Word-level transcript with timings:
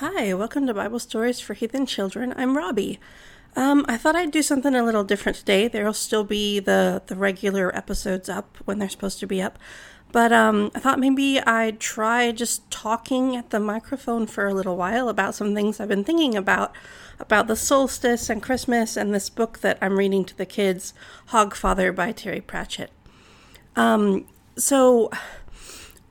Hi, 0.00 0.32
welcome 0.32 0.64
to 0.68 0.74
Bible 0.74 1.00
Stories 1.00 1.40
for 1.40 1.54
Heathen 1.54 1.84
Children. 1.84 2.32
I'm 2.36 2.56
Robbie. 2.56 3.00
Um, 3.56 3.84
I 3.88 3.96
thought 3.96 4.14
I'd 4.14 4.30
do 4.30 4.42
something 4.42 4.72
a 4.72 4.84
little 4.84 5.02
different 5.02 5.38
today. 5.38 5.66
There'll 5.66 5.92
still 5.92 6.22
be 6.22 6.60
the, 6.60 7.02
the 7.08 7.16
regular 7.16 7.74
episodes 7.76 8.28
up 8.28 8.58
when 8.64 8.78
they're 8.78 8.88
supposed 8.88 9.18
to 9.18 9.26
be 9.26 9.42
up. 9.42 9.58
But 10.12 10.32
um, 10.32 10.70
I 10.72 10.78
thought 10.78 11.00
maybe 11.00 11.40
I'd 11.40 11.80
try 11.80 12.30
just 12.30 12.70
talking 12.70 13.34
at 13.34 13.50
the 13.50 13.58
microphone 13.58 14.28
for 14.28 14.46
a 14.46 14.54
little 14.54 14.76
while 14.76 15.08
about 15.08 15.34
some 15.34 15.52
things 15.52 15.80
I've 15.80 15.88
been 15.88 16.04
thinking 16.04 16.36
about, 16.36 16.72
about 17.18 17.48
the 17.48 17.56
solstice 17.56 18.30
and 18.30 18.40
Christmas 18.40 18.96
and 18.96 19.12
this 19.12 19.28
book 19.28 19.58
that 19.62 19.78
I'm 19.82 19.98
reading 19.98 20.24
to 20.26 20.36
the 20.38 20.46
kids, 20.46 20.94
Hogfather 21.30 21.92
by 21.92 22.12
Terry 22.12 22.40
Pratchett. 22.40 22.92
Um, 23.74 24.28
so 24.56 25.10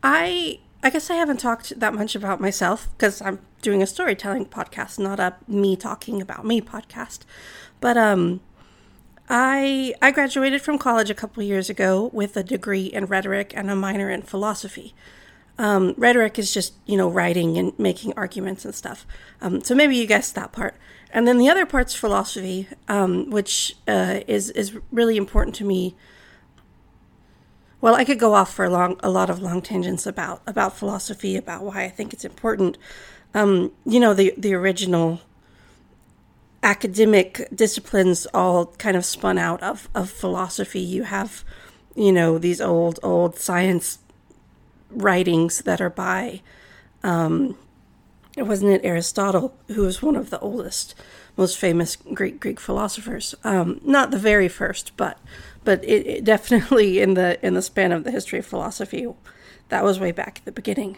I 0.04 0.60
I 0.88 0.90
guess 0.90 1.10
I 1.10 1.16
haven't 1.16 1.42
talked 1.42 1.78
that 1.82 1.94
much 1.94 2.16
about 2.16 2.40
myself 2.40 2.88
because 2.92 3.22
I'm 3.22 3.40
doing 3.62 3.84
a 3.84 3.86
storytelling 3.86 4.46
podcast, 4.46 4.98
not 4.98 5.20
a 5.20 5.36
me 5.46 5.76
talking 5.76 6.22
about 6.22 6.46
me 6.46 6.62
podcast. 6.62 7.24
But 7.82 7.98
um 7.98 8.40
I 9.28 9.94
I 10.02 10.12
graduated 10.12 10.62
from 10.62 10.78
college 10.78 11.10
a 11.10 11.14
couple 11.14 11.44
years 11.44 11.70
ago 11.70 12.10
with 12.14 12.38
a 12.38 12.42
degree 12.42 12.86
in 12.86 13.08
rhetoric 13.08 13.52
and 13.54 13.70
a 13.70 13.76
minor 13.76 14.10
in 14.10 14.22
philosophy. 14.22 14.96
Um, 15.58 15.94
rhetoric 15.98 16.40
is 16.40 16.54
just 16.54 16.74
you 16.86 16.96
know 16.96 17.10
writing 17.10 17.58
and 17.58 17.78
making 17.78 18.14
arguments 18.16 18.64
and 18.64 18.74
stuff. 18.74 19.06
Um, 19.42 19.62
so 19.64 19.76
maybe 19.76 19.98
you 19.98 20.08
guessed 20.08 20.36
that 20.36 20.54
part. 20.54 20.76
And 21.12 21.28
then 21.28 21.38
the 21.38 21.50
other 21.50 21.66
part's 21.66 21.96
philosophy, 21.96 22.70
um, 22.88 23.30
which 23.30 23.76
uh, 23.90 24.22
is 24.26 24.52
is 24.52 24.78
really 24.94 25.18
important 25.18 25.54
to 25.58 25.66
me. 25.66 25.98
Well, 27.80 27.96
I 27.96 28.06
could 28.06 28.20
go 28.20 28.34
off 28.34 28.54
for 28.54 28.66
a 28.66 28.70
long 28.70 29.00
a 29.02 29.10
lot 29.10 29.30
of 29.30 29.42
long 29.42 29.62
tangents 29.62 30.06
about 30.06 30.42
about 30.48 30.78
philosophy, 30.78 31.38
about 31.38 31.64
why 31.64 31.84
I 31.84 31.90
think 31.90 32.14
it's 32.14 32.26
important. 32.26 32.78
Um, 33.34 33.72
you 33.86 34.00
know, 34.00 34.14
the 34.14 34.34
the 34.38 34.54
original 34.54 35.22
academic 36.64 37.48
disciplines 37.54 38.28
all 38.34 38.68
kind 38.78 38.98
of 38.98 39.06
spun 39.06 39.38
out 39.38 39.62
of, 39.64 39.88
of 39.96 40.10
philosophy. 40.10 40.80
You 40.80 41.04
have, 41.04 41.44
you 41.96 42.12
know, 42.12 42.38
these 42.38 42.60
old, 42.60 43.00
old 43.04 43.40
science 43.40 44.00
writings 44.90 45.60
that 45.60 45.80
are 45.80 45.90
by, 45.90 46.42
um, 47.04 47.58
wasn't 48.36 48.72
it 48.72 48.82
Aristotle, 48.84 49.56
who 49.70 49.84
was 49.84 50.02
one 50.02 50.16
of 50.16 50.30
the 50.30 50.40
oldest, 50.40 50.96
most 51.38 51.58
famous 51.58 51.96
Greek 51.96 52.40
Greek 52.40 52.60
philosophers? 52.60 53.34
Um, 53.44 53.80
not 53.84 54.12
the 54.12 54.20
very 54.20 54.48
first, 54.48 54.92
but 54.98 55.20
but 55.68 55.84
it, 55.84 56.08
it 56.08 56.24
definitely 56.24 57.02
in 57.02 57.16
the 57.16 57.46
in 57.46 57.54
the 57.54 57.62
span 57.62 57.92
of 57.92 58.06
the 58.06 58.12
history 58.12 58.40
of 58.40 58.46
philosophy, 58.46 59.06
that 59.68 59.84
was 59.84 60.00
way 60.00 60.14
back 60.14 60.38
at 60.40 60.46
the 60.46 60.52
beginning. 60.54 60.98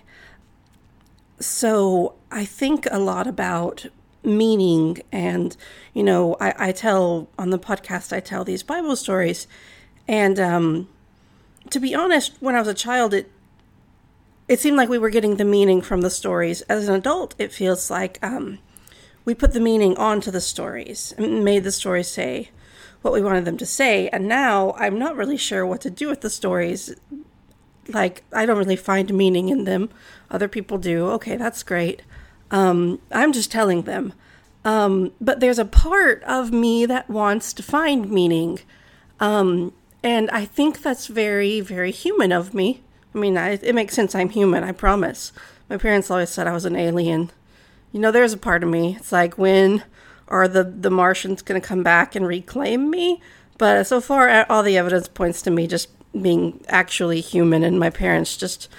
So 1.39 2.13
I 2.31 2.45
think 2.45 2.87
a 2.91 2.99
lot 2.99 3.25
about 3.25 3.87
meaning 4.21 5.01
and 5.11 5.57
you 5.93 6.03
know 6.03 6.35
I, 6.39 6.67
I 6.67 6.71
tell 6.73 7.29
on 7.39 7.51
the 7.51 7.57
podcast 7.57 8.11
i 8.11 8.19
tell 8.19 8.43
these 8.43 8.63
bible 8.63 8.97
stories 8.97 9.47
and 10.09 10.37
um 10.37 10.89
to 11.69 11.79
be 11.79 11.95
honest 11.95 12.33
when 12.41 12.53
i 12.53 12.59
was 12.59 12.67
a 12.67 12.73
child 12.73 13.13
it 13.13 13.31
it 14.49 14.59
seemed 14.59 14.75
like 14.75 14.89
we 14.89 14.97
were 14.97 15.09
getting 15.09 15.37
the 15.37 15.45
meaning 15.45 15.81
from 15.81 16.01
the 16.01 16.09
stories 16.09 16.63
as 16.63 16.89
an 16.89 16.95
adult 16.95 17.33
it 17.37 17.53
feels 17.53 17.89
like 17.89 18.19
um 18.21 18.59
we 19.23 19.33
put 19.33 19.53
the 19.53 19.61
meaning 19.61 19.95
onto 19.95 20.31
the 20.31 20.41
stories 20.41 21.13
and 21.17 21.45
made 21.45 21.63
the 21.63 21.71
stories 21.71 22.09
say 22.09 22.49
what 23.01 23.13
we 23.13 23.21
wanted 23.21 23.45
them 23.45 23.57
to 23.57 23.65
say 23.65 24.09
and 24.09 24.27
now 24.27 24.73
i'm 24.77 24.99
not 24.99 25.15
really 25.15 25.37
sure 25.37 25.65
what 25.65 25.81
to 25.81 25.89
do 25.89 26.07
with 26.07 26.21
the 26.21 26.29
stories 26.29 26.93
like 27.87 28.23
i 28.33 28.45
don't 28.45 28.57
really 28.57 28.75
find 28.75 29.13
meaning 29.13 29.49
in 29.49 29.63
them 29.63 29.89
other 30.29 30.47
people 30.47 30.77
do 30.77 31.07
okay 31.09 31.35
that's 31.37 31.63
great 31.63 32.01
um, 32.51 32.99
I'm 33.11 33.33
just 33.33 33.51
telling 33.51 33.83
them. 33.83 34.13
Um, 34.65 35.13
but 35.21 35.39
there's 35.39 35.59
a 35.59 35.65
part 35.65 36.23
of 36.23 36.51
me 36.51 36.85
that 36.85 37.09
wants 37.09 37.53
to 37.53 37.63
find 37.63 38.09
meaning. 38.09 38.59
Um, 39.19 39.73
and 40.03 40.29
I 40.31 40.45
think 40.45 40.81
that's 40.81 41.07
very, 41.07 41.61
very 41.61 41.91
human 41.91 42.31
of 42.31 42.53
me. 42.53 42.81
I 43.13 43.17
mean, 43.17 43.37
I, 43.37 43.51
it 43.61 43.75
makes 43.75 43.95
sense 43.95 44.15
I'm 44.15 44.29
human, 44.29 44.63
I 44.63 44.71
promise. 44.71 45.31
My 45.69 45.77
parents 45.77 46.11
always 46.11 46.29
said 46.29 46.47
I 46.47 46.53
was 46.53 46.65
an 46.65 46.75
alien. 46.75 47.31
You 47.91 47.99
know, 47.99 48.11
there's 48.11 48.33
a 48.33 48.37
part 48.37 48.63
of 48.63 48.69
me. 48.69 48.95
It's 48.97 49.11
like, 49.11 49.37
when 49.37 49.83
are 50.29 50.47
the, 50.47 50.63
the 50.63 50.89
Martians 50.89 51.41
going 51.41 51.59
to 51.59 51.67
come 51.67 51.83
back 51.83 52.15
and 52.15 52.25
reclaim 52.25 52.89
me? 52.89 53.21
But 53.57 53.87
so 53.87 53.99
far, 53.99 54.45
all 54.49 54.63
the 54.63 54.77
evidence 54.77 55.07
points 55.09 55.41
to 55.41 55.51
me 55.51 55.67
just 55.67 55.89
being 56.13 56.63
actually 56.69 57.19
human, 57.19 57.63
and 57.63 57.79
my 57.79 57.89
parents 57.89 58.37
just 58.37 58.69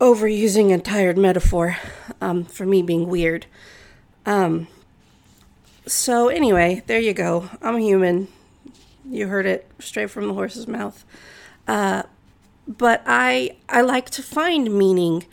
overusing 0.00 0.72
a 0.72 0.78
tired 0.78 1.18
metaphor 1.18 1.76
um, 2.20 2.44
for 2.44 2.64
me 2.64 2.82
being 2.82 3.08
weird. 3.08 3.46
Um, 4.24 4.68
so, 5.86 6.28
anyway, 6.28 6.82
there 6.86 7.00
you 7.00 7.12
go. 7.12 7.50
I'm 7.60 7.78
human. 7.78 8.28
You 9.08 9.26
heard 9.26 9.46
it 9.46 9.68
straight 9.80 10.10
from 10.10 10.28
the 10.28 10.34
horse's 10.34 10.68
mouth. 10.68 11.04
Uh, 11.66 12.04
but 12.68 13.02
I 13.06 13.56
I 13.68 13.80
like 13.80 14.10
to 14.10 14.22
find 14.22 14.72
meaning. 14.72 15.26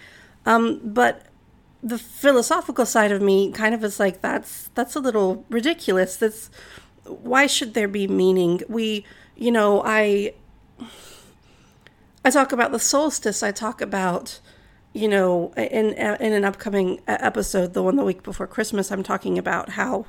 Um, 0.45 0.81
but 0.83 1.26
the 1.87 1.97
philosophical 1.97 2.85
side 2.85 3.11
of 3.11 3.21
me 3.21 3.51
kind 3.51 3.73
of 3.73 3.83
is 3.83 3.99
like 3.99 4.21
that's 4.21 4.69
that's 4.75 4.95
a 4.95 4.99
little 4.99 5.45
ridiculous. 5.49 6.17
That's 6.17 6.49
why 7.05 7.47
should 7.47 7.73
there 7.73 7.87
be 7.87 8.07
meaning? 8.07 8.61
We, 8.67 9.05
you 9.35 9.51
know, 9.51 9.81
I 9.85 10.33
I 12.25 12.29
talk 12.29 12.51
about 12.51 12.71
the 12.71 12.79
solstice. 12.79 13.41
I 13.43 13.51
talk 13.51 13.81
about 13.81 14.39
you 14.93 15.07
know, 15.07 15.53
in 15.55 15.93
in 15.93 16.33
an 16.33 16.43
upcoming 16.43 17.01
episode, 17.07 17.73
the 17.73 17.83
one 17.83 17.95
the 17.97 18.03
week 18.03 18.23
before 18.23 18.47
Christmas, 18.47 18.91
I'm 18.91 19.03
talking 19.03 19.37
about 19.37 19.69
how 19.69 20.05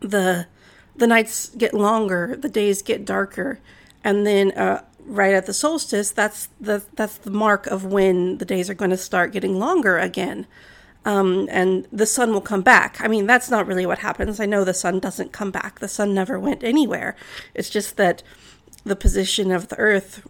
the 0.00 0.46
the 0.94 1.06
nights 1.06 1.48
get 1.56 1.72
longer, 1.72 2.36
the 2.36 2.50
days 2.50 2.82
get 2.82 3.04
darker, 3.04 3.60
and 4.04 4.26
then 4.26 4.52
uh, 4.52 4.84
right 5.06 5.34
at 5.34 5.46
the 5.46 5.52
solstice, 5.52 6.10
that's 6.10 6.48
the 6.60 6.84
that's 6.94 7.18
the 7.18 7.30
mark 7.30 7.66
of 7.66 7.84
when 7.84 8.38
the 8.38 8.44
days 8.44 8.70
are 8.70 8.74
going 8.74 8.90
to 8.90 8.96
start 8.96 9.32
getting 9.32 9.58
longer 9.58 9.98
again. 9.98 10.46
Um, 11.04 11.48
and 11.50 11.88
the 11.90 12.06
sun 12.06 12.32
will 12.32 12.40
come 12.40 12.62
back. 12.62 13.00
I 13.00 13.08
mean, 13.08 13.26
that's 13.26 13.50
not 13.50 13.66
really 13.66 13.86
what 13.86 13.98
happens. 13.98 14.38
I 14.38 14.46
know 14.46 14.62
the 14.62 14.72
sun 14.72 15.00
doesn't 15.00 15.32
come 15.32 15.50
back. 15.50 15.80
The 15.80 15.88
sun 15.88 16.14
never 16.14 16.38
went 16.38 16.62
anywhere. 16.62 17.16
It's 17.54 17.70
just 17.70 17.96
that 17.96 18.22
the 18.84 18.94
position 18.94 19.50
of 19.50 19.66
the 19.66 19.78
earth 19.78 20.24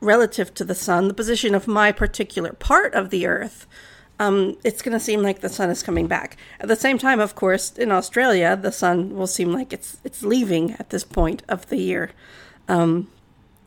relative 0.00 0.54
to 0.54 0.64
the 0.64 0.74
sun, 0.74 1.08
the 1.08 1.14
position 1.14 1.54
of 1.54 1.66
my 1.66 1.92
particular 1.92 2.52
part 2.52 2.94
of 2.94 3.10
the 3.10 3.26
Earth, 3.26 3.66
um, 4.18 4.56
it's 4.64 4.82
going 4.82 4.96
to 4.96 5.04
seem 5.04 5.22
like 5.22 5.40
the 5.40 5.48
sun 5.48 5.68
is 5.70 5.82
coming 5.82 6.06
back. 6.06 6.36
At 6.60 6.68
the 6.68 6.76
same 6.76 6.96
time, 6.98 7.20
of 7.20 7.34
course, 7.34 7.72
in 7.72 7.92
Australia, 7.92 8.56
the 8.56 8.72
sun 8.72 9.14
will 9.14 9.26
seem 9.26 9.52
like 9.52 9.72
it's 9.72 9.98
it's 10.04 10.22
leaving 10.22 10.72
at 10.78 10.90
this 10.90 11.04
point 11.04 11.42
of 11.48 11.66
the 11.66 11.76
year, 11.76 12.10
um, 12.68 13.08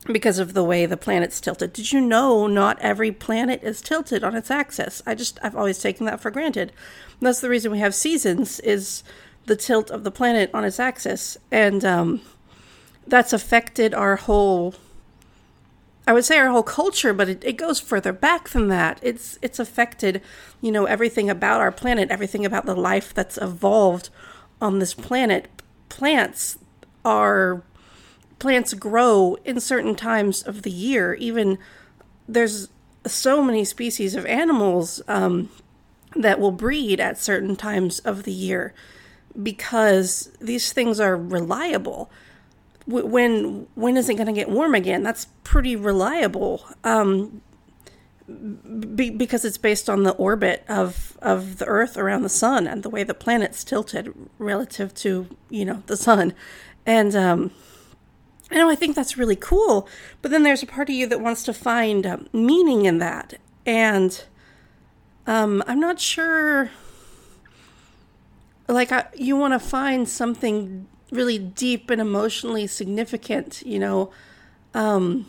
because 0.06 0.40
of 0.40 0.54
the 0.54 0.64
way 0.64 0.86
the 0.86 0.98
planet's 0.98 1.42
tilted. 1.42 1.74
Did 1.74 1.92
you 1.92 2.02
know 2.02 2.48
not 2.48 2.80
every 2.80 3.12
planet 3.12 3.64
is 3.64 3.82
tilted 3.82 4.24
on 4.24 4.36
its 4.36 4.50
axis? 4.50 5.02
I 5.06 5.16
just 5.16 5.40
I've 5.44 5.56
always 5.56 5.80
taken 5.80 6.06
that 6.06 6.22
for 6.22 6.32
granted. 6.32 6.72
That's 7.22 7.42
the 7.42 7.50
reason 7.50 7.72
we 7.72 7.80
have 7.80 7.94
seasons 7.94 8.60
is 8.62 9.04
the 9.46 9.56
tilt 9.56 9.92
of 9.92 10.04
the 10.04 10.12
planet 10.12 10.50
on 10.54 10.64
its 10.64 10.80
axis, 10.80 11.38
and 11.52 11.84
um, 11.84 12.22
that's 13.08 13.34
affected 13.34 13.94
our 13.94 14.16
whole 14.16 14.76
I 16.10 16.14
would 16.14 16.26
say 16.26 16.40
our 16.40 16.50
whole 16.50 16.64
culture, 16.64 17.14
but 17.14 17.30
it, 17.30 17.44
it 17.44 17.54
goes 17.56 17.80
further 17.80 18.12
back 18.12 18.50
than 18.50 18.68
that. 18.70 19.00
It's 19.04 19.38
it's 19.44 19.60
affected, 19.60 20.24
you 20.60 20.72
know, 20.72 20.86
everything 20.86 21.30
about 21.30 21.62
our 21.62 21.72
planet, 21.72 22.10
everything 22.10 22.46
about 22.46 22.66
the 22.66 22.76
life 22.76 23.14
that's 23.14 23.38
evolved 23.38 24.10
on 24.60 24.80
this 24.80 24.96
planet. 24.96 25.48
Plants 25.88 26.58
are 27.06 27.62
plants 28.40 28.74
grow 28.74 29.38
in 29.46 29.60
certain 29.60 29.96
times 29.96 30.42
of 30.42 30.64
the 30.64 30.72
year. 30.72 31.14
Even 31.16 31.58
there's 32.28 32.70
so 33.06 33.44
many 33.44 33.64
species 33.64 34.16
of 34.16 34.26
animals 34.26 35.02
um, 35.08 35.50
that 36.16 36.40
will 36.40 36.52
breed 36.52 37.00
at 37.00 37.18
certain 37.18 37.56
times 37.56 38.00
of 38.00 38.24
the 38.24 38.32
year 38.32 38.74
because 39.42 40.32
these 40.40 40.74
things 40.74 41.00
are 41.00 41.16
reliable 41.16 42.10
when 42.90 43.68
when 43.76 43.98
is 43.98 44.10
it 44.10 44.16
going 44.16 44.28
to 44.28 44.34
get 44.34 44.50
warm 44.50 44.74
again? 44.74 45.04
That's 45.04 45.26
pretty 45.44 45.76
reliable. 45.76 46.66
Um, 46.84 47.42
be, 48.96 49.10
because 49.10 49.46
it's 49.46 49.58
based 49.58 49.90
on 49.90 50.04
the 50.04 50.12
orbit 50.12 50.64
of 50.68 51.18
of 51.22 51.58
the 51.58 51.66
Earth 51.66 51.98
around 51.98 52.24
the 52.24 52.30
Sun 52.30 52.68
and 52.68 52.84
the 52.84 52.90
way 52.90 53.04
the 53.04 53.14
planet's 53.14 53.64
tilted 53.64 54.14
relative 54.38 54.94
to 54.96 55.28
you 55.50 55.66
know 55.66 55.84
the 55.86 55.98
Sun, 55.98 56.34
and 56.86 57.16
um, 57.16 57.52
I 58.52 58.56
know 58.56 58.70
I 58.70 58.76
think 58.76 58.96
that's 58.96 59.18
really 59.18 59.36
cool. 59.36 59.88
But 60.22 60.32
then 60.32 60.44
there's 60.44 60.64
a 60.64 60.68
part 60.68 60.90
of 60.90 60.96
you 60.96 61.08
that 61.08 61.22
wants 61.22 61.44
to 61.44 61.54
find 61.54 62.06
uh, 62.06 62.18
meaning 62.34 62.86
in 62.86 62.98
that, 63.00 63.40
and 63.66 64.24
um, 65.28 65.64
I'm 65.68 65.80
not 65.80 66.00
sure. 66.00 66.72
Like 68.68 68.92
I, 68.92 69.08
you 69.16 69.36
want 69.36 69.54
to 69.54 69.60
find 69.60 70.08
something 70.08 70.88
really 71.12 71.40
deep 71.40 71.90
and 71.90 72.00
emotionally 72.00 72.68
significant, 72.68 73.64
you 73.66 73.80
know. 73.80 74.12
Um, 74.74 75.28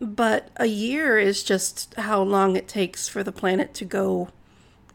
but 0.00 0.50
a 0.56 0.66
year 0.66 1.18
is 1.18 1.42
just 1.42 1.94
how 1.94 2.22
long 2.22 2.56
it 2.56 2.68
takes 2.68 3.08
for 3.08 3.22
the 3.22 3.32
planet 3.32 3.74
to 3.74 3.84
go 3.84 4.28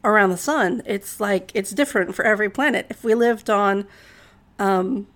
around 0.03 0.29
the 0.29 0.37
sun. 0.37 0.81
It's 0.85 1.19
like 1.19 1.51
it's 1.53 1.71
different 1.71 2.15
for 2.15 2.23
every 2.25 2.49
planet. 2.49 2.87
If 2.89 3.03
we 3.03 3.15
lived 3.15 3.49
on 3.49 3.85
um, 4.59 5.07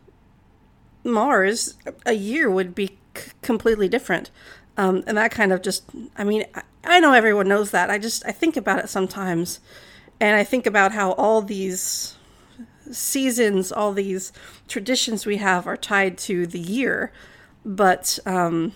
Mars, 1.07 1.75
a 2.05 2.13
year 2.13 2.49
would 2.49 2.75
be 2.75 2.97
c- 3.15 3.31
completely 3.41 3.87
different. 3.87 4.29
Um, 4.77 5.03
and 5.07 5.17
that 5.17 5.31
kind 5.31 5.51
of 5.51 5.61
just, 5.61 5.83
I 6.15 6.23
mean, 6.23 6.45
I, 6.53 6.61
I 6.83 6.99
know 6.99 7.13
everyone 7.13 7.47
knows 7.47 7.71
that. 7.71 7.89
I 7.89 7.97
just, 7.97 8.25
I 8.25 8.31
think 8.31 8.55
about 8.55 8.79
it 8.79 8.89
sometimes. 8.89 9.59
And 10.19 10.35
I 10.35 10.43
think 10.43 10.65
about 10.65 10.91
how 10.91 11.11
all 11.13 11.41
these 11.41 12.15
seasons, 12.91 13.71
all 13.71 13.93
these 13.93 14.31
traditions 14.67 15.25
we 15.25 15.37
have 15.37 15.67
are 15.67 15.77
tied 15.77 16.17
to 16.19 16.45
the 16.45 16.59
year. 16.59 17.11
But 17.65 18.19
um, 18.25 18.73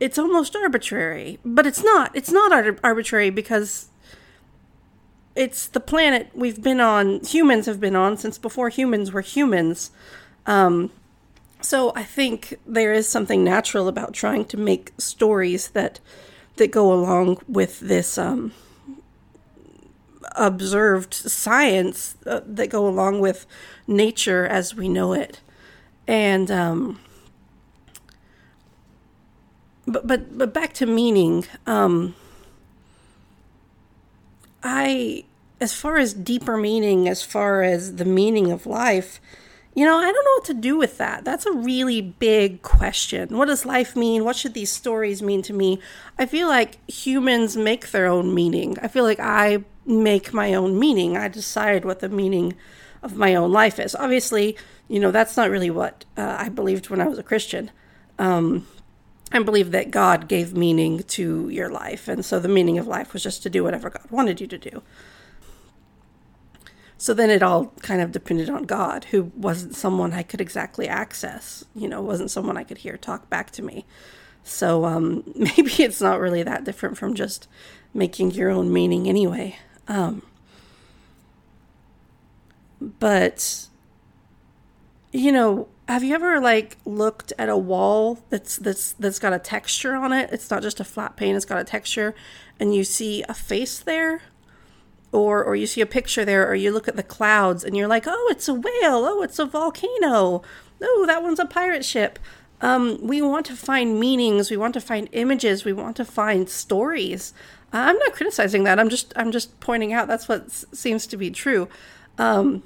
it's 0.00 0.18
almost 0.18 0.54
arbitrary. 0.56 1.38
But 1.44 1.66
it's 1.66 1.82
not. 1.82 2.10
It's 2.14 2.30
not 2.30 2.52
arbitrary 2.82 3.30
because 3.30 3.88
it's 5.38 5.68
the 5.68 5.80
planet 5.80 6.30
we've 6.34 6.62
been 6.62 6.80
on, 6.80 7.20
humans 7.24 7.66
have 7.66 7.80
been 7.80 7.94
on 7.94 8.16
since 8.16 8.38
before 8.38 8.68
humans 8.68 9.12
were 9.12 9.20
humans. 9.20 9.92
Um, 10.48 10.90
so 11.60 11.92
I 11.94 12.02
think 12.02 12.58
there 12.66 12.92
is 12.92 13.06
something 13.06 13.44
natural 13.44 13.86
about 13.86 14.14
trying 14.14 14.46
to 14.46 14.56
make 14.56 14.92
stories 14.96 15.68
that 15.68 16.00
that 16.56 16.72
go 16.72 16.92
along 16.92 17.38
with 17.46 17.78
this 17.80 18.18
um, 18.18 18.52
observed 20.34 21.12
science 21.14 22.16
uh, 22.26 22.40
that 22.46 22.68
go 22.70 22.88
along 22.88 23.20
with 23.20 23.46
nature 23.86 24.46
as 24.46 24.74
we 24.74 24.88
know 24.88 25.12
it, 25.12 25.40
and 26.06 26.50
um, 26.50 26.98
but 29.86 30.06
but 30.06 30.38
but 30.38 30.54
back 30.54 30.72
to 30.74 30.86
meaning. 30.86 31.44
Um, 31.66 32.14
I, 34.60 35.24
as 35.60 35.72
far 35.72 35.98
as 35.98 36.12
deeper 36.12 36.56
meaning, 36.56 37.08
as 37.08 37.22
far 37.22 37.62
as 37.62 37.96
the 37.96 38.04
meaning 38.04 38.50
of 38.50 38.66
life, 38.66 39.20
you 39.78 39.84
know, 39.84 39.96
I 39.96 40.10
don't 40.10 40.24
know 40.24 40.34
what 40.38 40.44
to 40.46 40.54
do 40.54 40.76
with 40.76 40.98
that. 40.98 41.24
That's 41.24 41.46
a 41.46 41.52
really 41.52 42.00
big 42.00 42.62
question. 42.62 43.38
What 43.38 43.46
does 43.46 43.64
life 43.64 43.94
mean? 43.94 44.24
What 44.24 44.34
should 44.34 44.52
these 44.52 44.72
stories 44.72 45.22
mean 45.22 45.40
to 45.42 45.52
me? 45.52 45.78
I 46.18 46.26
feel 46.26 46.48
like 46.48 46.84
humans 46.90 47.56
make 47.56 47.92
their 47.92 48.08
own 48.08 48.34
meaning. 48.34 48.76
I 48.82 48.88
feel 48.88 49.04
like 49.04 49.20
I 49.20 49.62
make 49.86 50.34
my 50.34 50.52
own 50.54 50.80
meaning. 50.80 51.16
I 51.16 51.28
decide 51.28 51.84
what 51.84 52.00
the 52.00 52.08
meaning 52.08 52.56
of 53.04 53.14
my 53.14 53.36
own 53.36 53.52
life 53.52 53.78
is. 53.78 53.94
Obviously, 53.94 54.56
you 54.88 54.98
know, 54.98 55.12
that's 55.12 55.36
not 55.36 55.48
really 55.48 55.70
what 55.70 56.04
uh, 56.16 56.34
I 56.40 56.48
believed 56.48 56.90
when 56.90 57.00
I 57.00 57.06
was 57.06 57.20
a 57.20 57.22
Christian. 57.22 57.70
Um, 58.18 58.66
I 59.30 59.40
believe 59.44 59.70
that 59.70 59.92
God 59.92 60.26
gave 60.26 60.56
meaning 60.56 61.04
to 61.04 61.48
your 61.50 61.70
life. 61.70 62.08
And 62.08 62.24
so 62.24 62.40
the 62.40 62.48
meaning 62.48 62.78
of 62.78 62.88
life 62.88 63.12
was 63.12 63.22
just 63.22 63.44
to 63.44 63.50
do 63.50 63.62
whatever 63.62 63.90
God 63.90 64.10
wanted 64.10 64.40
you 64.40 64.48
to 64.48 64.58
do. 64.58 64.82
So 67.00 67.14
then 67.14 67.30
it 67.30 67.44
all 67.44 67.66
kind 67.80 68.02
of 68.02 68.10
depended 68.10 68.50
on 68.50 68.64
God, 68.64 69.04
who 69.04 69.30
wasn't 69.36 69.76
someone 69.76 70.12
I 70.12 70.24
could 70.24 70.40
exactly 70.40 70.88
access, 70.88 71.64
you 71.74 71.88
know, 71.88 72.02
wasn't 72.02 72.30
someone 72.30 72.56
I 72.56 72.64
could 72.64 72.78
hear 72.78 72.96
talk 72.96 73.30
back 73.30 73.52
to 73.52 73.62
me. 73.62 73.86
So 74.42 74.84
um, 74.84 75.22
maybe 75.36 75.84
it's 75.84 76.00
not 76.00 76.18
really 76.18 76.42
that 76.42 76.64
different 76.64 76.98
from 76.98 77.14
just 77.14 77.46
making 77.94 78.32
your 78.32 78.50
own 78.50 78.72
meaning 78.72 79.08
anyway. 79.08 79.56
Um, 79.86 80.22
but, 82.80 83.68
you 85.12 85.30
know, 85.30 85.68
have 85.88 86.02
you 86.02 86.16
ever 86.16 86.40
like 86.40 86.78
looked 86.84 87.32
at 87.38 87.48
a 87.48 87.56
wall 87.56 88.18
that's 88.28 88.56
that's 88.56 88.92
that's 88.92 89.18
got 89.20 89.32
a 89.32 89.38
texture 89.38 89.94
on 89.94 90.12
it? 90.12 90.30
It's 90.32 90.50
not 90.50 90.62
just 90.62 90.80
a 90.80 90.84
flat 90.84 91.16
pane; 91.16 91.34
it's 91.34 91.46
got 91.46 91.60
a 91.60 91.64
texture, 91.64 92.14
and 92.60 92.74
you 92.74 92.84
see 92.84 93.24
a 93.28 93.34
face 93.34 93.78
there 93.78 94.20
or 95.12 95.42
or 95.42 95.56
you 95.56 95.66
see 95.66 95.80
a 95.80 95.86
picture 95.86 96.24
there 96.24 96.48
or 96.48 96.54
you 96.54 96.70
look 96.70 96.88
at 96.88 96.96
the 96.96 97.02
clouds 97.02 97.64
and 97.64 97.76
you're 97.76 97.88
like 97.88 98.04
oh 98.06 98.28
it's 98.30 98.48
a 98.48 98.54
whale. 98.54 99.04
Oh 99.04 99.22
it's 99.22 99.38
a 99.38 99.46
volcano. 99.46 100.42
Oh 100.82 101.04
that 101.06 101.22
one's 101.22 101.38
a 101.38 101.46
pirate 101.46 101.84
ship. 101.84 102.18
Um, 102.60 102.98
we 103.00 103.22
want 103.22 103.46
to 103.46 103.56
find 103.56 104.00
meanings. 104.00 104.50
We 104.50 104.56
want 104.56 104.74
to 104.74 104.80
find 104.80 105.08
images. 105.12 105.64
We 105.64 105.72
want 105.72 105.96
to 105.96 106.04
find 106.04 106.48
stories. 106.48 107.32
Uh, 107.72 107.78
i'm 107.88 107.98
not 107.98 108.12
criticizing 108.12 108.64
that. 108.64 108.78
I'm 108.80 108.88
just 108.88 109.12
i'm 109.16 109.32
just 109.32 109.58
pointing 109.60 109.92
out 109.92 110.08
that's 110.08 110.28
what 110.28 110.46
s- 110.46 110.64
seems 110.72 111.06
to 111.08 111.16
be 111.16 111.30
true. 111.30 111.68
Um, 112.18 112.62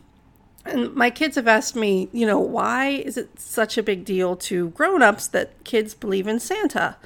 and 0.64 0.94
my 0.94 1.10
kids 1.10 1.36
have 1.36 1.48
asked 1.48 1.74
me 1.76 2.08
you 2.12 2.26
know 2.26 2.38
why 2.38 2.88
is 2.88 3.16
it 3.16 3.38
such 3.38 3.76
a 3.76 3.82
big 3.82 4.04
deal 4.04 4.36
to 4.36 4.70
grown-ups 4.70 5.26
that 5.28 5.62
kids 5.64 5.94
believe 5.94 6.26
in 6.26 6.38
santa? 6.40 6.96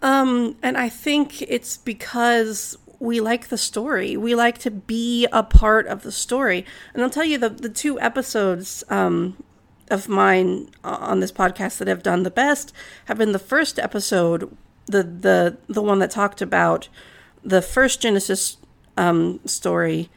Um, 0.00 0.56
and 0.62 0.76
I 0.76 0.88
think 0.88 1.42
it's 1.42 1.76
because 1.76 2.76
we 3.02 3.20
like 3.20 3.48
the 3.48 3.58
story. 3.58 4.16
We 4.16 4.36
like 4.36 4.58
to 4.58 4.70
be 4.70 5.26
a 5.32 5.42
part 5.42 5.88
of 5.88 6.04
the 6.04 6.12
story. 6.12 6.64
And 6.94 7.02
I'll 7.02 7.10
tell 7.10 7.24
you 7.24 7.36
the 7.36 7.48
the 7.48 7.68
two 7.68 8.00
episodes 8.00 8.84
um, 8.88 9.42
of 9.90 10.08
mine 10.08 10.70
on 10.84 11.18
this 11.18 11.32
podcast 11.32 11.78
that 11.78 11.88
have 11.88 12.04
done 12.04 12.22
the 12.22 12.30
best 12.30 12.72
have 13.06 13.18
been 13.18 13.32
the 13.32 13.40
first 13.40 13.80
episode, 13.80 14.56
the 14.86 15.02
the 15.02 15.58
the 15.68 15.82
one 15.82 15.98
that 15.98 16.12
talked 16.12 16.40
about 16.40 16.88
the 17.42 17.60
first 17.60 18.00
Genesis 18.00 18.56
um, 18.96 19.40
story, 19.44 20.08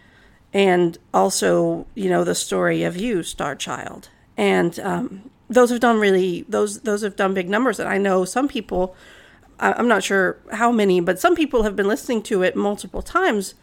and 0.54 1.00
also 1.12 1.88
you 1.96 2.08
know 2.08 2.24
the 2.24 2.36
story 2.36 2.84
of 2.84 2.96
you, 2.96 3.24
Star 3.24 3.56
Child, 3.56 4.10
and 4.38 4.80
um, 4.80 5.32
those 5.50 5.72
have 5.72 5.80
done 5.80 6.00
really 6.00 6.46
those 6.48 6.82
those 6.82 7.02
have 7.02 7.16
done 7.16 7.34
big 7.34 7.50
numbers. 7.50 7.80
And 7.80 7.90
I 7.90 7.98
know 7.98 8.26
some 8.26 8.48
people 8.48 8.96
I'm 9.60 9.88
not 9.88 10.04
sure 10.04 10.38
how 10.52 10.72
many, 10.72 11.00
but 11.00 11.19
some 11.19 11.36
people 11.36 11.63
have 11.63 11.75
been 11.75 11.88
listening 11.88 12.22
to 12.24 12.44
it 12.44 12.56
multiple 12.56 13.02
times 13.02 13.56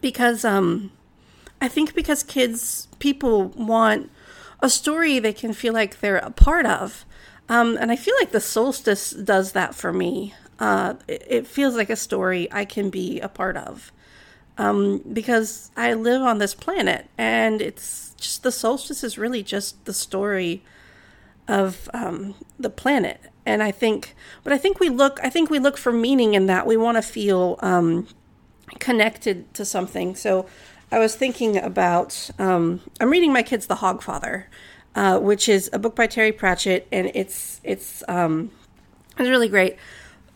because 0.00 0.44
um, 0.44 0.90
I 1.60 1.68
think 1.68 1.94
because 1.94 2.22
kids, 2.22 2.88
people 2.98 3.48
want 3.48 4.10
a 4.60 4.68
story 4.68 5.18
they 5.18 5.32
can 5.32 5.52
feel 5.52 5.72
like 5.72 6.00
they're 6.00 6.16
a 6.16 6.30
part 6.30 6.66
of. 6.66 7.04
Um, 7.48 7.78
and 7.80 7.90
I 7.90 7.96
feel 7.96 8.14
like 8.20 8.32
the 8.32 8.40
solstice 8.40 9.10
does 9.10 9.52
that 9.52 9.74
for 9.74 9.92
me. 9.92 10.34
Uh, 10.58 10.94
it, 11.06 11.24
it, 11.28 11.46
feels 11.46 11.76
like 11.76 11.88
a 11.88 11.96
story 11.96 12.48
I 12.50 12.64
can 12.64 12.90
be 12.90 13.20
a 13.20 13.28
part 13.28 13.56
of 13.56 13.92
um, 14.58 15.04
because 15.12 15.70
I 15.76 15.94
live 15.94 16.20
on 16.20 16.38
this 16.38 16.52
planet, 16.52 17.06
and 17.16 17.62
it's 17.62 18.12
just 18.18 18.42
the 18.42 18.50
solstice 18.50 19.04
is 19.04 19.16
really 19.16 19.44
just 19.44 19.84
the 19.84 19.92
story 19.92 20.64
of 21.46 21.88
um, 21.94 22.34
the 22.58 22.70
planet 22.70 23.20
and 23.48 23.62
I 23.62 23.70
think, 23.70 24.14
but 24.44 24.52
I 24.52 24.58
think 24.58 24.78
we 24.78 24.90
look, 24.90 25.18
I 25.22 25.30
think 25.30 25.48
we 25.48 25.58
look 25.58 25.78
for 25.78 25.90
meaning 25.90 26.34
in 26.34 26.46
that. 26.46 26.66
We 26.66 26.76
want 26.76 26.98
to 26.98 27.02
feel 27.02 27.58
um, 27.60 28.06
connected 28.78 29.52
to 29.54 29.64
something. 29.64 30.14
So 30.14 30.46
I 30.92 30.98
was 30.98 31.16
thinking 31.16 31.56
about, 31.56 32.30
um, 32.38 32.80
I'm 33.00 33.08
reading 33.08 33.32
my 33.32 33.42
kids 33.42 33.66
The 33.66 33.76
Hogfather, 33.76 34.44
uh, 34.94 35.18
which 35.18 35.48
is 35.48 35.70
a 35.72 35.78
book 35.78 35.96
by 35.96 36.06
Terry 36.06 36.30
Pratchett, 36.30 36.86
and 36.92 37.10
it's 37.14 37.60
it's 37.64 38.04
um, 38.06 38.50
it's 39.18 39.28
really 39.28 39.48
great. 39.48 39.76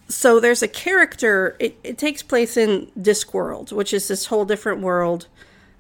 So 0.09 0.41
there's 0.41 0.63
a 0.63 0.69
character. 0.69 1.57
It, 1.59 1.79
it 1.85 1.99
takes 1.99 2.23
place 2.23 2.57
in 2.57 2.91
Discworld, 2.99 3.73
which 3.73 3.93
is 3.93 4.09
this 4.09 4.27
whole 4.27 4.47
different 4.47 4.81
world. 4.81 5.27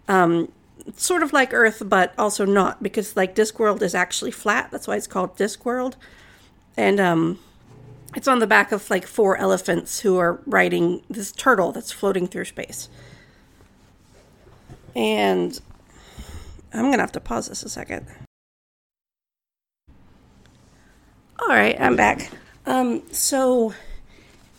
Um, 0.06 0.52
sort 0.96 1.22
of 1.22 1.32
like 1.32 1.54
Earth, 1.54 1.82
but 1.86 2.12
also 2.18 2.44
not, 2.44 2.82
because 2.82 3.16
like 3.16 3.34
Discworld 3.34 3.82
is 3.82 3.94
actually 3.94 4.32
flat. 4.32 4.70
That's 4.70 4.86
why 4.86 4.96
it's 4.96 5.06
called 5.06 5.36
Discworld 5.36 5.94
and 6.76 7.00
um, 7.00 7.38
it's 8.14 8.28
on 8.28 8.38
the 8.38 8.46
back 8.46 8.72
of 8.72 8.88
like 8.90 9.06
four 9.06 9.36
elephants 9.36 10.00
who 10.00 10.18
are 10.18 10.40
riding 10.46 11.02
this 11.08 11.32
turtle 11.32 11.72
that's 11.72 11.92
floating 11.92 12.26
through 12.26 12.44
space. 12.44 12.88
And 14.94 15.58
I'm 16.72 16.90
gonna 16.90 17.02
have 17.02 17.12
to 17.12 17.20
pause 17.20 17.48
this 17.48 17.62
a 17.62 17.68
second. 17.68 18.06
All 21.38 21.48
right, 21.48 21.78
I'm 21.80 21.96
back. 21.96 22.30
Um, 22.66 23.02
so 23.10 23.74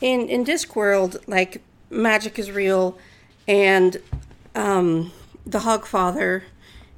in 0.02 0.28
in 0.28 0.44
Discworld, 0.44 1.18
like 1.28 1.62
magic 1.90 2.38
is 2.38 2.52
real, 2.52 2.98
and 3.48 3.98
um, 4.56 5.12
the 5.46 5.60
Hogfather 5.60 6.44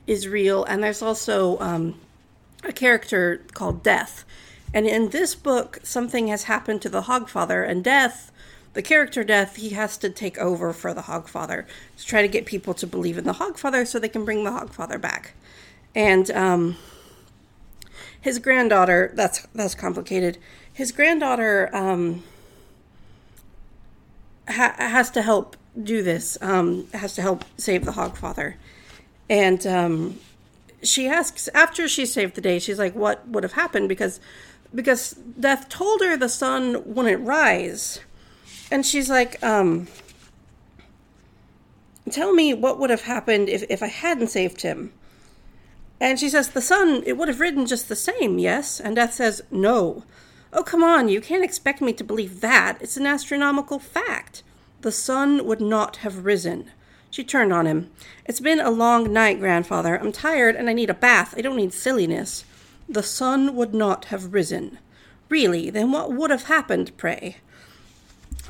is 0.08 0.28
real, 0.28 0.64
and 0.64 0.84
there's 0.84 1.02
also 1.02 1.60
um, 1.60 2.00
a 2.64 2.72
character 2.74 3.42
called 3.54 3.84
Death, 3.84 4.26
and 4.74 4.88
in 4.88 5.10
this 5.10 5.36
book, 5.36 5.80
something 5.84 6.28
has 6.28 6.44
happened 6.44 6.82
to 6.82 6.90
the 6.90 7.04
Hogfather, 7.04 7.68
and 7.68 7.84
Death, 7.84 8.32
the 8.74 8.82
character 8.82 9.24
Death, 9.24 9.56
he 9.56 9.70
has 9.70 9.98
to 9.98 10.10
take 10.10 10.38
over 10.38 10.74
for 10.74 10.94
the 10.94 11.04
Hogfather 11.04 11.66
to 11.98 12.06
try 12.06 12.22
to 12.22 12.28
get 12.28 12.46
people 12.46 12.74
to 12.76 12.86
believe 12.86 13.18
in 13.18 13.24
the 13.24 13.34
Hogfather 13.34 13.88
so 13.88 14.00
they 14.00 14.10
can 14.10 14.26
bring 14.26 14.44
the 14.44 14.52
Hogfather 14.52 15.00
back. 15.00 15.34
And 15.96 16.30
um, 16.32 16.78
his 18.20 18.40
granddaughter, 18.40 19.12
that's 19.14 19.48
that's 19.54 19.76
complicated. 19.76 20.38
His 20.74 20.92
granddaughter 20.92 21.70
um, 21.74 22.24
ha- 24.50 24.76
has 24.78 25.10
to 25.12 25.22
help 25.22 25.56
do 25.82 26.04
this. 26.04 26.38
Um, 26.42 26.88
has 26.94 27.14
to 27.16 27.22
help 27.22 27.46
save 27.58 27.86
the 27.86 27.92
Hogfather, 27.92 28.56
and 29.30 29.66
um, 29.66 30.20
she 30.84 31.08
asks 31.08 31.48
after 31.50 31.88
she 31.88 32.06
saved 32.06 32.36
the 32.36 32.42
day. 32.42 32.60
She's 32.60 32.80
like, 32.80 32.94
"What 32.96 33.28
would 33.28 33.44
have 33.44 33.54
happened?" 33.54 33.90
Because 33.90 34.20
because 34.76 35.12
Death 35.40 35.70
told 35.70 36.02
her 36.02 36.18
the 36.18 36.30
sun 36.30 36.84
wouldn't 36.94 37.26
rise. 37.26 38.02
And 38.70 38.86
she's 38.86 39.10
like, 39.10 39.42
um, 39.44 39.88
Tell 42.12 42.34
me 42.34 42.54
what 42.54 42.80
would 42.80 42.92
have 42.92 43.02
happened 43.02 43.50
if, 43.50 43.64
if 43.68 43.82
I 43.82 43.88
hadn't 43.88 44.28
saved 44.28 44.62
him. 44.62 44.94
And 46.00 46.20
she 46.20 46.30
says, 46.30 46.50
The 46.50 46.62
sun, 46.62 47.02
it 47.06 47.18
would 47.18 47.28
have 47.28 47.40
risen 47.40 47.66
just 47.66 47.90
the 47.90 47.96
same, 47.96 48.38
yes? 48.38 48.80
And 48.80 48.96
Death 48.96 49.14
says, 49.14 49.42
No. 49.50 50.04
Oh, 50.54 50.64
come 50.64 50.84
on, 50.84 51.10
you 51.10 51.20
can't 51.20 51.44
expect 51.44 51.82
me 51.82 51.94
to 51.94 52.04
believe 52.04 52.42
that. 52.42 52.78
It's 52.80 52.98
an 52.98 53.08
astronomical 53.08 53.80
fact. 53.80 54.44
The 54.82 54.92
sun 54.92 55.46
would 55.46 55.62
not 55.62 55.98
have 55.98 56.26
risen. 56.26 56.72
She 57.10 57.24
turned 57.24 57.52
on 57.52 57.66
him. 57.66 57.92
It's 58.26 58.40
been 58.40 58.60
a 58.60 58.70
long 58.70 59.12
night, 59.12 59.40
grandfather. 59.40 59.98
I'm 59.98 60.12
tired 60.12 60.56
and 60.56 60.70
I 60.70 60.74
need 60.74 60.90
a 60.90 60.94
bath. 60.94 61.34
I 61.38 61.42
don't 61.42 61.56
need 61.56 61.74
silliness. 61.74 62.46
The 62.88 63.04
sun 63.04 63.56
would 63.56 63.74
not 63.74 64.06
have 64.06 64.34
risen. 64.34 64.78
Really, 65.30 65.70
then 65.70 65.92
what 65.92 66.14
would 66.14 66.30
have 66.30 66.44
happened, 66.44 66.96
pray? 66.98 67.38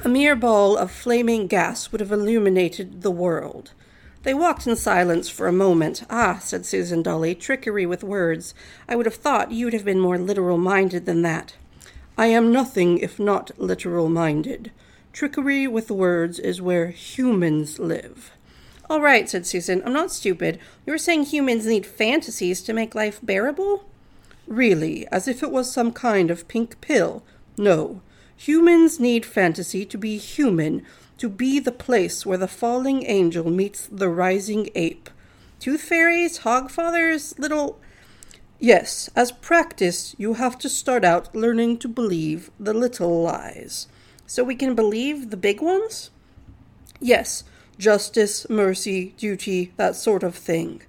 A 0.03 0.09
mere 0.09 0.35
ball 0.35 0.75
of 0.75 0.91
flaming 0.91 1.47
gas 1.47 1.91
would 1.91 2.01
have 2.01 2.11
illuminated 2.11 3.01
the 3.01 3.11
world. 3.11 3.71
They 4.23 4.33
walked 4.33 4.67
in 4.67 4.75
silence 4.75 5.29
for 5.29 5.47
a 5.47 5.53
moment. 5.53 6.03
Ah, 6.09 6.39
said 6.41 6.65
Susan 6.65 7.01
dully, 7.01 7.33
trickery 7.33 7.85
with 7.85 8.03
words. 8.03 8.53
I 8.89 8.95
would 8.95 9.05
have 9.05 9.15
thought 9.15 9.51
you'd 9.51 9.73
have 9.73 9.85
been 9.85 9.99
more 9.99 10.17
literal 10.17 10.57
minded 10.57 11.05
than 11.05 11.21
that. 11.21 11.55
I 12.17 12.27
am 12.27 12.51
nothing 12.51 12.97
if 12.97 13.19
not 13.19 13.51
literal 13.57 14.09
minded. 14.09 14.71
Trickery 15.13 15.67
with 15.67 15.91
words 15.91 16.39
is 16.39 16.61
where 16.61 16.87
humans 16.87 17.79
live. 17.79 18.31
All 18.89 18.99
right, 18.99 19.29
said 19.29 19.45
Susan. 19.45 19.81
I'm 19.85 19.93
not 19.93 20.11
stupid. 20.11 20.59
You 20.85 20.91
were 20.91 20.97
saying 20.97 21.25
humans 21.25 21.65
need 21.65 21.85
fantasies 21.85 22.61
to 22.63 22.73
make 22.73 22.95
life 22.95 23.19
bearable? 23.23 23.85
Really, 24.47 25.07
as 25.07 25.27
if 25.27 25.41
it 25.41 25.51
was 25.51 25.71
some 25.71 25.91
kind 25.91 26.29
of 26.29 26.47
pink 26.47 26.79
pill. 26.81 27.23
No. 27.57 28.01
Humans 28.37 28.99
need 28.99 29.25
fantasy 29.25 29.85
to 29.85 29.97
be 29.97 30.17
human, 30.17 30.85
to 31.17 31.29
be 31.29 31.59
the 31.59 31.71
place 31.71 32.25
where 32.25 32.37
the 32.37 32.47
falling 32.47 33.05
angel 33.05 33.49
meets 33.49 33.87
the 33.87 34.09
rising 34.09 34.69
ape. 34.75 35.09
Tooth 35.59 35.81
fairies, 35.81 36.39
hogfathers, 36.39 37.37
little. 37.39 37.79
Yes, 38.59 39.09
as 39.15 39.31
practice, 39.31 40.15
you 40.17 40.35
have 40.35 40.57
to 40.59 40.69
start 40.69 41.03
out 41.03 41.35
learning 41.35 41.77
to 41.79 41.87
believe 41.87 42.51
the 42.59 42.73
little 42.73 43.23
lies. 43.23 43.87
So 44.27 44.43
we 44.43 44.55
can 44.55 44.75
believe 44.75 45.29
the 45.29 45.37
big 45.37 45.61
ones? 45.61 46.09
Yes, 46.99 47.43
justice, 47.77 48.49
mercy, 48.49 49.13
duty, 49.17 49.73
that 49.77 49.95
sort 49.95 50.23
of 50.23 50.35
thing. 50.35 50.81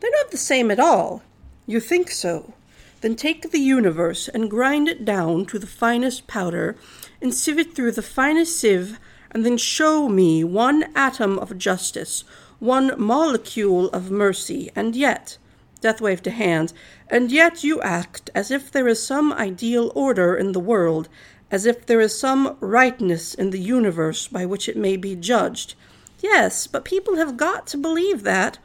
They're 0.00 0.10
not 0.10 0.30
the 0.30 0.36
same 0.36 0.70
at 0.70 0.80
all. 0.80 1.22
You 1.66 1.80
think 1.80 2.10
so? 2.10 2.54
Then 3.02 3.16
take 3.16 3.50
the 3.50 3.58
universe 3.58 4.28
and 4.28 4.50
grind 4.50 4.88
it 4.88 5.04
down 5.04 5.44
to 5.46 5.58
the 5.58 5.66
finest 5.66 6.26
powder, 6.26 6.76
and 7.20 7.34
sieve 7.34 7.58
it 7.58 7.74
through 7.74 7.92
the 7.92 8.00
finest 8.00 8.56
sieve, 8.56 8.98
and 9.32 9.44
then 9.44 9.56
show 9.56 10.08
me 10.08 10.44
one 10.44 10.84
atom 10.94 11.38
of 11.38 11.58
justice, 11.58 12.24
one 12.60 12.94
molecule 12.96 13.88
of 13.90 14.10
mercy, 14.10 14.70
and 14.76 14.94
yet, 14.94 15.36
Death 15.80 16.00
waved 16.00 16.28
a 16.28 16.30
hand, 16.30 16.72
and 17.10 17.32
yet 17.32 17.64
you 17.64 17.82
act 17.82 18.30
as 18.36 18.52
if 18.52 18.70
there 18.70 18.86
is 18.86 19.04
some 19.04 19.32
ideal 19.32 19.90
order 19.96 20.36
in 20.36 20.52
the 20.52 20.60
world, 20.60 21.08
as 21.50 21.66
if 21.66 21.84
there 21.84 22.00
is 22.00 22.16
some 22.16 22.56
rightness 22.60 23.34
in 23.34 23.50
the 23.50 23.58
universe 23.58 24.28
by 24.28 24.46
which 24.46 24.68
it 24.68 24.76
may 24.76 24.96
be 24.96 25.16
judged. 25.16 25.74
Yes, 26.20 26.68
but 26.68 26.84
people 26.84 27.16
have 27.16 27.36
got 27.36 27.66
to 27.66 27.76
believe 27.76 28.22
that, 28.22 28.58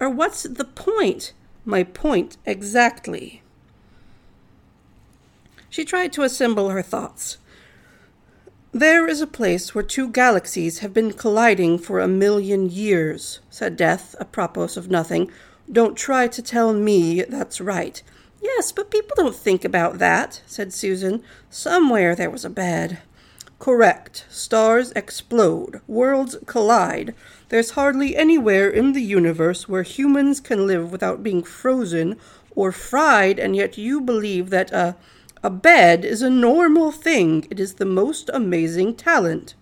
or 0.00 0.08
what's 0.08 0.44
the 0.44 0.64
point? 0.64 1.34
My 1.66 1.84
point 1.84 2.38
exactly. 2.46 3.42
She 5.72 5.86
tried 5.86 6.12
to 6.12 6.22
assemble 6.22 6.68
her 6.68 6.82
thoughts. 6.82 7.38
There 8.72 9.08
is 9.08 9.22
a 9.22 9.26
place 9.26 9.74
where 9.74 9.82
two 9.82 10.10
galaxies 10.10 10.80
have 10.80 10.92
been 10.92 11.14
colliding 11.14 11.78
for 11.78 11.98
a 11.98 12.06
million 12.06 12.68
years, 12.68 13.40
said 13.48 13.78
Death, 13.78 14.14
apropos 14.20 14.76
of 14.76 14.90
nothing. 14.90 15.30
Don't 15.72 15.96
try 15.96 16.28
to 16.28 16.42
tell 16.42 16.74
me 16.74 17.22
that's 17.22 17.58
right. 17.58 18.02
Yes, 18.42 18.70
but 18.70 18.90
people 18.90 19.14
don't 19.16 19.34
think 19.34 19.64
about 19.64 19.96
that, 19.96 20.42
said 20.44 20.74
Susan. 20.74 21.22
Somewhere 21.48 22.14
there 22.14 22.28
was 22.28 22.44
a 22.44 22.50
bed. 22.50 22.98
Correct. 23.58 24.26
Stars 24.28 24.92
explode. 24.94 25.80
Worlds 25.86 26.36
collide. 26.44 27.14
There's 27.48 27.70
hardly 27.70 28.14
anywhere 28.14 28.68
in 28.68 28.92
the 28.92 29.00
universe 29.00 29.70
where 29.70 29.84
humans 29.84 30.38
can 30.38 30.66
live 30.66 30.92
without 30.92 31.22
being 31.22 31.42
frozen 31.42 32.18
or 32.54 32.72
fried, 32.72 33.38
and 33.38 33.56
yet 33.56 33.78
you 33.78 34.02
believe 34.02 34.50
that 34.50 34.70
a 34.70 34.96
a 35.42 35.50
bed 35.50 36.04
is 36.04 36.22
a 36.22 36.30
normal 36.30 36.92
thing. 36.92 37.46
It 37.50 37.58
is 37.58 37.74
the 37.74 37.84
most 37.84 38.30
amazing 38.32 38.94
talent. 38.94 39.54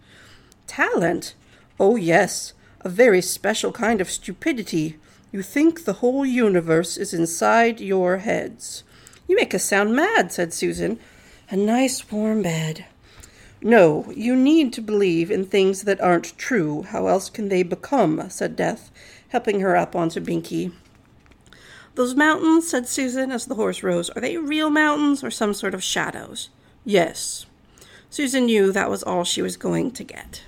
Talent? 0.66 1.34
Oh, 1.78 1.96
yes, 1.96 2.52
a 2.82 2.88
very 2.90 3.22
special 3.22 3.72
kind 3.72 4.00
of 4.00 4.10
stupidity. 4.10 4.99
You 5.32 5.42
think 5.42 5.84
the 5.84 5.94
whole 5.94 6.26
universe 6.26 6.99
is 6.99 7.14
inside 7.14 7.80
your 7.80 8.18
heads. 8.18 8.84
You 9.26 9.37
make 9.37 9.54
us 9.54 9.64
sound 9.64 9.96
mad, 9.96 10.32
said 10.32 10.52
Susan. 10.52 10.99
A 11.49 11.56
nice 11.56 12.10
warm 12.10 12.42
bed. 12.42 12.84
No, 13.62 14.12
you 14.14 14.37
need 14.37 14.72
to 14.75 14.82
believe 14.82 15.30
in 15.30 15.46
things 15.46 15.82
that 15.82 16.00
aren't 16.00 16.37
true. 16.37 16.82
How 16.82 17.06
else 17.06 17.30
can 17.30 17.49
they 17.49 17.62
become? 17.62 18.28
said 18.28 18.56
Death, 18.56 18.90
helping 19.28 19.60
her 19.60 19.76
up 19.76 19.96
onto 19.96 20.20
Binky. 20.20 20.72
Those 21.94 22.14
mountains, 22.14 22.68
said 22.68 22.87
Susan 22.87 23.32
as 23.32 23.47
the 23.47 23.56
horse 23.56 23.82
rose, 23.82 24.11
are 24.11 24.20
they 24.20 24.37
real 24.37 24.70
mountains 24.70 25.25
or 25.25 25.30
some 25.30 25.52
sort 25.54 25.75
of 25.75 25.82
shadows? 25.82 26.49
Yes. 26.85 27.47
Susan 28.09 28.47
knew 28.47 28.73
that 28.73 28.90
was 28.90 29.02
all 29.02 29.25
she 29.25 29.42
was 29.42 29.56
going 29.56 29.90
to 29.92 30.04
get. 30.04 30.42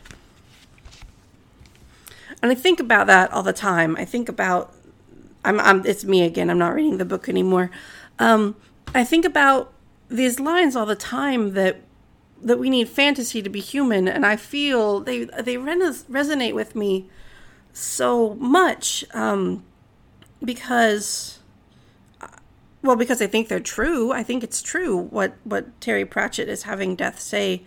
And 2.42 2.50
I 2.50 2.54
think 2.54 2.80
about 2.80 3.06
that 3.06 3.32
all 3.32 3.42
the 3.42 3.52
time. 3.52 3.96
I 3.96 4.04
think 4.04 4.28
about, 4.28 4.75
I'm, 5.44 5.61
I'm 5.61 5.87
it's 5.87 6.04
me 6.04 6.25
again. 6.25 6.50
I'm 6.50 6.58
not 6.58 6.75
reading 6.75 6.99
the 6.99 7.04
book 7.04 7.28
anymore. 7.28 7.70
Um, 8.18 8.56
I 8.94 9.04
think 9.04 9.25
about 9.25 9.72
these 10.08 10.40
lines 10.40 10.76
all 10.76 10.87
the 10.87 10.96
time 10.96 11.54
that 11.54 11.80
that 12.44 12.58
we 12.58 12.68
need 12.68 12.88
fantasy 12.88 13.40
to 13.40 13.49
be 13.49 13.61
human, 13.61 14.08
and 14.08 14.26
I 14.26 14.34
feel 14.34 14.99
they 14.99 15.25
they 15.25 15.56
res- 15.56 16.04
resonate 16.04 16.54
with 16.54 16.75
me 16.75 17.08
so 17.72 18.34
much. 18.34 19.04
Um, 19.14 19.62
because 20.44 21.38
well 22.82 22.96
because 22.96 23.22
i 23.22 23.26
think 23.26 23.49
they're 23.49 23.61
true. 23.61 24.12
I 24.12 24.22
think 24.22 24.42
it's 24.42 24.62
true 24.62 24.96
what 24.96 25.34
what 25.44 25.80
terry 25.80 26.04
pratchett 26.04 26.49
is 26.49 26.64
having 26.64 26.96
death 26.96 27.20
say 27.20 27.62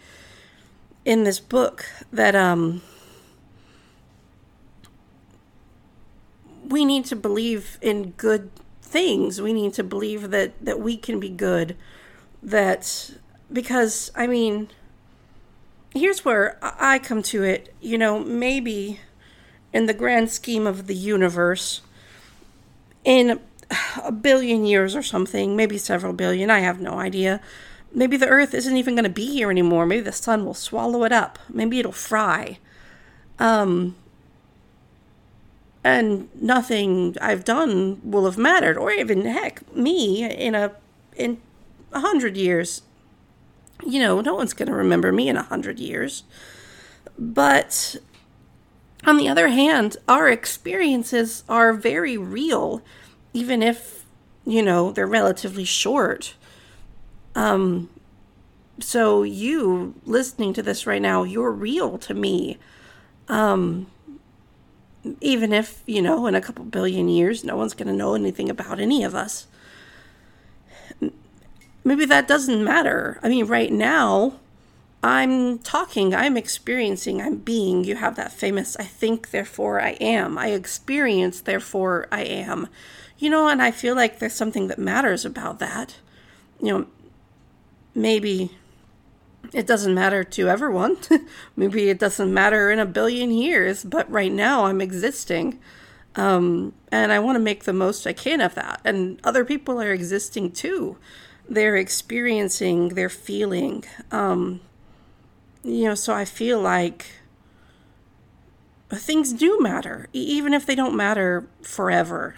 in 1.06 1.24
this 1.24 1.40
book 1.40 1.86
that 2.12 2.36
um 2.36 2.82
we 6.68 6.84
need 6.84 7.06
to 7.06 7.16
believe 7.16 7.78
in 7.82 8.12
good 8.12 8.50
things. 8.82 9.40
We 9.40 9.54
need 9.54 9.74
to 9.76 9.84
believe 9.84 10.32
that 10.32 10.54
that 10.64 10.80
we 10.80 10.98
can 10.98 11.20
be 11.20 11.30
good 11.30 11.76
that 12.42 13.12
because 13.52 14.12
i 14.16 14.28
mean 14.28 14.70
here's 15.94 16.26
where 16.26 16.58
i 16.62 17.00
come 17.00 17.22
to 17.24 17.44
it. 17.44 17.74
You 17.82 17.98
know 17.98 18.20
maybe 18.20 19.00
in 19.72 19.86
the 19.86 19.94
grand 19.94 20.30
scheme 20.32 20.66
of 20.66 20.88
the 20.88 20.96
universe 20.96 21.82
in 23.06 23.40
a 24.04 24.12
billion 24.12 24.66
years 24.66 24.96
or 24.96 25.04
something, 25.04 25.56
maybe 25.56 25.78
several 25.78 26.12
billion, 26.12 26.50
I 26.50 26.60
have 26.60 26.82
no 26.82 27.00
idea. 27.00 27.40
Maybe 27.94 28.18
the 28.18 28.28
Earth 28.28 28.54
isn't 28.54 28.76
even 28.76 28.96
going 28.96 29.06
to 29.06 29.10
be 29.10 29.28
here 29.28 29.50
anymore. 29.50 29.86
Maybe 29.86 30.02
the 30.02 30.12
sun 30.12 30.44
will 30.44 30.54
swallow 30.54 31.06
it 31.06 31.14
up. 31.14 31.40
Maybe 31.48 31.80
it'll 31.80 31.94
fry. 31.94 32.60
Um, 33.40 33.96
and 35.84 36.30
nothing 36.42 37.16
I've 37.22 37.46
done 37.46 38.02
will 38.04 38.26
have 38.26 38.38
mattered, 38.38 38.78
or 38.78 38.92
even 38.92 39.26
heck, 39.26 39.72
me 39.74 40.30
in 40.30 40.56
a 40.56 40.72
in 41.16 41.40
a 41.94 42.00
hundred 42.00 42.36
years. 42.36 42.82
You 43.86 44.00
know, 44.00 44.20
no 44.20 44.34
one's 44.34 44.54
going 44.54 44.68
to 44.68 44.76
remember 44.76 45.12
me 45.12 45.30
in 45.30 45.38
a 45.38 45.44
hundred 45.44 45.80
years. 45.80 46.24
But 47.20 47.98
on 49.06 49.18
the 49.18 49.28
other 49.28 49.50
hand, 49.50 49.98
our 50.08 50.30
experiences 50.30 51.44
are 51.48 51.74
very 51.74 52.18
real, 52.18 52.82
even 53.34 53.62
if, 53.62 54.06
you 54.46 54.62
know, 54.62 54.92
they're 54.92 55.08
relatively 55.08 55.66
short. 55.66 56.36
Um, 57.36 57.90
so 58.80 59.24
you 59.24 59.96
listening 60.06 60.54
to 60.54 60.64
this 60.64 60.86
right 60.86 61.02
now, 61.02 61.24
you're 61.24 61.52
real 61.52 61.98
to 62.00 62.14
me. 62.14 62.58
Um, 63.28 63.88
even 65.22 65.54
if, 65.54 65.84
you 65.86 66.02
know, 66.02 66.26
in 66.28 66.36
a 66.36 66.42
couple 66.42 66.66
billion 66.66 67.08
years, 67.10 67.44
no 67.44 67.56
one's 67.56 67.74
going 67.74 67.88
to 67.88 67.94
know 67.94 68.16
anything 68.16 68.50
about 68.50 68.80
any 68.80 69.04
of 69.04 69.14
us. 69.14 69.48
Maybe 71.84 72.06
that 72.06 72.28
doesn't 72.28 72.64
matter. 72.64 73.20
I 73.22 73.30
mean, 73.30 73.46
right 73.46 73.72
now, 73.72 74.40
I'm 75.06 75.60
talking, 75.60 76.16
I'm 76.16 76.36
experiencing, 76.36 77.22
I'm 77.22 77.36
being. 77.36 77.84
You 77.84 77.96
have 77.96 78.16
that 78.16 78.32
famous 78.32 78.76
I 78.78 78.86
think, 78.86 79.30
therefore 79.30 79.80
I 79.80 79.92
am. 80.02 80.36
I 80.36 80.48
experience, 80.48 81.42
therefore 81.42 82.08
I 82.12 82.24
am. 82.24 82.70
You 83.20 83.30
know, 83.30 83.48
and 83.48 83.62
I 83.62 83.70
feel 83.70 83.96
like 83.96 84.18
there's 84.18 84.34
something 84.34 84.68
that 84.68 84.80
matters 84.80 85.24
about 85.24 85.60
that. 85.60 85.98
You 86.60 86.68
know, 86.70 86.88
maybe 87.94 88.50
it 89.54 89.68
doesn't 89.68 89.94
matter 89.94 90.24
to 90.24 90.50
everyone. 90.50 90.98
Maybe 91.56 91.90
it 91.90 92.00
doesn't 92.00 92.34
matter 92.34 92.72
in 92.72 92.80
a 92.80 92.86
billion 92.86 93.32
years, 93.32 93.84
but 93.84 94.10
right 94.10 94.32
now 94.32 94.66
I'm 94.66 94.82
existing. 94.82 95.60
Um, 96.16 96.74
and 96.92 97.12
I 97.12 97.20
want 97.20 97.36
to 97.36 97.40
make 97.40 97.66
the 97.66 97.74
most 97.74 98.08
I 98.08 98.14
can 98.14 98.42
of 98.42 98.56
that. 98.56 98.82
And 98.84 99.20
other 99.24 99.46
people 99.46 99.80
are 99.80 99.94
existing 99.94 100.54
too. 100.54 100.98
They're 101.48 101.76
experiencing, 101.76 102.90
they're 102.90 103.08
feeling. 103.08 103.86
Um, 104.12 104.62
you 105.66 105.86
know, 105.86 105.96
so 105.96 106.14
I 106.14 106.26
feel 106.26 106.62
like 106.62 107.08
things 108.92 109.34
do 109.34 109.60
matter, 109.60 110.08
even 110.14 110.54
if 110.54 110.66
they 110.66 110.76
don't 110.76 110.96
matter 110.96 111.48
forever. 111.64 112.36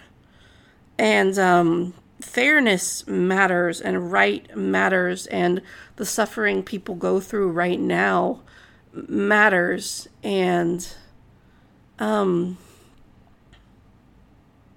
And 0.97 1.37
um, 1.37 1.93
fairness 2.21 3.05
matters, 3.05 3.81
and 3.81 4.11
right 4.11 4.55
matters, 4.55 5.27
and 5.27 5.61
the 5.97 6.05
suffering 6.05 6.63
people 6.63 6.95
go 6.95 7.19
through 7.19 7.51
right 7.51 7.79
now 7.79 8.41
matters. 8.93 10.07
And 10.23 10.87
um, 11.99 12.57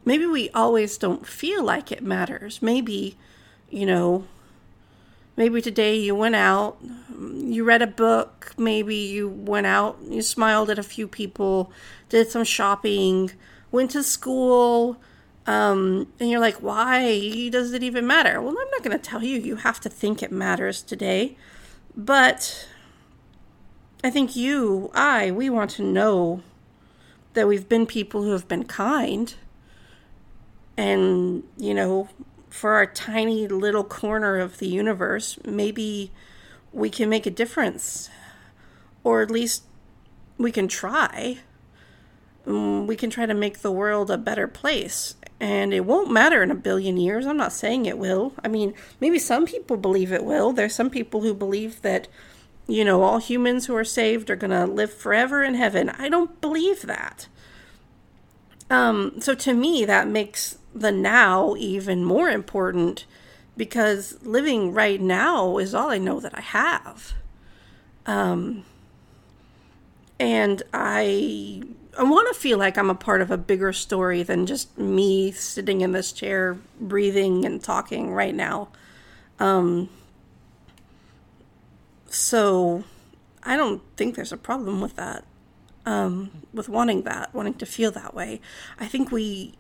maybe 0.05 0.27
we 0.27 0.51
always 0.51 0.99
don't 0.99 1.25
feel 1.25 1.63
like 1.63 1.93
it 1.93 2.03
matters. 2.03 2.61
Maybe, 2.61 3.17
you 3.71 3.87
know, 3.87 4.25
maybe 5.37 5.63
today 5.63 5.97
you 5.97 6.15
went 6.15 6.35
out, 6.35 6.79
you 7.19 7.65
read 7.65 7.83
a 7.83 7.87
book, 7.87 8.53
maybe 8.57 8.97
you 8.97 9.29
went 9.29 9.67
out, 9.67 9.99
you 10.03 10.23
smiled 10.23 10.71
at 10.71 10.79
a 10.79 10.83
few 10.83 11.07
people, 11.09 11.73
did 12.09 12.29
some 12.29 12.45
shopping, 12.45 13.31
went 13.71 13.91
to 13.93 14.03
school, 14.03 14.97
um, 15.47 16.07
and 16.19 16.31
you're 16.31 16.41
like, 16.41 16.57
why 16.57 17.49
does 17.51 17.73
it 17.73 17.83
even 17.83 18.07
matter? 18.07 18.41
Well, 18.41 18.51
I'm 18.51 18.71
not 18.71 18.83
going 18.83 18.97
to 18.97 19.03
tell 19.03 19.23
you 19.23 19.39
you 19.39 19.57
have 19.57 19.81
to 19.81 19.89
think 19.89 20.23
it 20.23 20.31
matters 20.31 20.83
today, 20.83 21.37
but 21.97 22.69
I 24.03 24.11
think 24.11 24.37
you, 24.37 24.91
I, 24.95 25.31
we 25.31 25.51
want 25.51 25.71
to 25.73 25.83
know 25.83 26.43
that 27.35 27.47
we've 27.47 27.69
been 27.69 27.87
people 27.87 28.23
who 28.23 28.33
have 28.33 28.49
been 28.49 28.65
kind 28.65 29.35
and, 30.77 31.45
you 31.59 31.75
know, 31.75 32.09
for 32.51 32.75
our 32.75 32.87
tiny 32.87 33.47
little 33.47 33.85
corner 33.85 34.39
of 34.39 34.59
the 34.59 34.69
universe, 34.69 35.39
maybe 35.45 36.11
we 36.73 36.91
can 36.91 37.09
make 37.09 37.27
a 37.27 37.31
difference. 37.31 38.11
Or 39.03 39.23
at 39.23 39.31
least 39.31 39.63
we 40.37 40.53
can 40.53 40.69
try. 40.69 41.39
Mm, 42.47 42.87
we 42.87 42.97
can 42.97 43.09
try 43.09 43.27
to 43.27 43.35
make 43.35 43.61
the 43.61 43.73
world 43.73 44.11
a 44.11 44.19
better 44.19 44.47
place. 44.47 45.15
And 45.39 45.73
it 45.73 45.87
won't 45.87 46.11
matter 46.11 46.43
in 46.43 46.51
a 46.51 46.57
billion 46.57 46.97
years. 46.97 47.27
I'm 47.27 47.37
not 47.37 47.53
saying 47.53 47.87
it 47.87 47.99
will. 47.99 48.35
I 48.45 48.49
mean, 48.49 48.75
maybe 49.01 49.19
some 49.19 49.47
people 49.47 49.77
believe 49.77 50.13
it 50.13 50.25
will. 50.25 50.53
There's 50.53 50.75
some 50.75 50.91
people 50.91 51.23
who 51.23 51.33
believe 51.33 51.81
that, 51.83 52.09
you 52.67 52.85
know, 52.85 53.03
all 53.03 53.19
humans 53.19 53.67
who 53.67 53.77
are 53.77 53.85
saved 53.85 54.29
are 54.29 54.37
going 54.37 54.51
to 54.51 54.67
live 54.67 54.93
forever 54.93 55.43
in 55.43 55.55
heaven. 55.55 55.89
I 55.89 56.09
don't 56.09 56.41
believe 56.41 56.83
that. 56.83 57.29
Um, 58.69 59.15
so 59.21 59.35
to 59.35 59.55
me, 59.55 59.85
that 59.85 60.09
makes 60.09 60.59
the 60.75 60.93
now 60.93 61.55
even 61.57 62.05
more 62.05 62.29
important 62.29 63.05
because 63.57 64.17
living 64.23 64.73
right 64.73 65.01
now 65.01 65.59
is 65.59 65.75
all 65.75 65.91
I 65.91 65.99
know 65.99 66.21
that 66.21 66.37
I 66.37 66.41
have. 66.41 67.13
Um, 68.07 68.65
and 70.19 70.63
I 70.73 71.63
I 71.99 72.05
want 72.05 72.33
to 72.33 72.41
feel 72.41 72.57
like 72.57 72.79
I'm 72.79 72.91
a 72.91 72.95
part 72.95 73.21
of 73.21 73.31
a 73.31 73.37
bigger 73.37 73.73
story 73.73 74.23
than 74.23 74.47
just 74.47 74.79
me 74.79 75.33
sitting 75.33 75.81
in 75.81 75.93
this 75.93 76.13
chair, 76.13 76.57
breathing 76.81 77.45
and 77.45 77.63
talking 77.63 78.13
right 78.13 78.35
now. 78.35 78.69
Um, 79.39 79.89
so 82.07 82.85
I 83.43 83.57
don't 83.57 83.83
think 83.97 84.15
there's 84.15 84.33
a 84.33 84.37
problem 84.37 84.81
with 84.81 84.97
that. 84.97 85.25
Um, 85.87 86.31
with 86.53 86.69
wanting 86.69 87.03
that, 87.03 87.35
wanting 87.35 87.55
to 87.55 87.67
feel 87.67 87.91
that 87.93 88.15
way. 88.15 88.41
I 88.79 88.87
think 88.87 89.11
we 89.11 89.55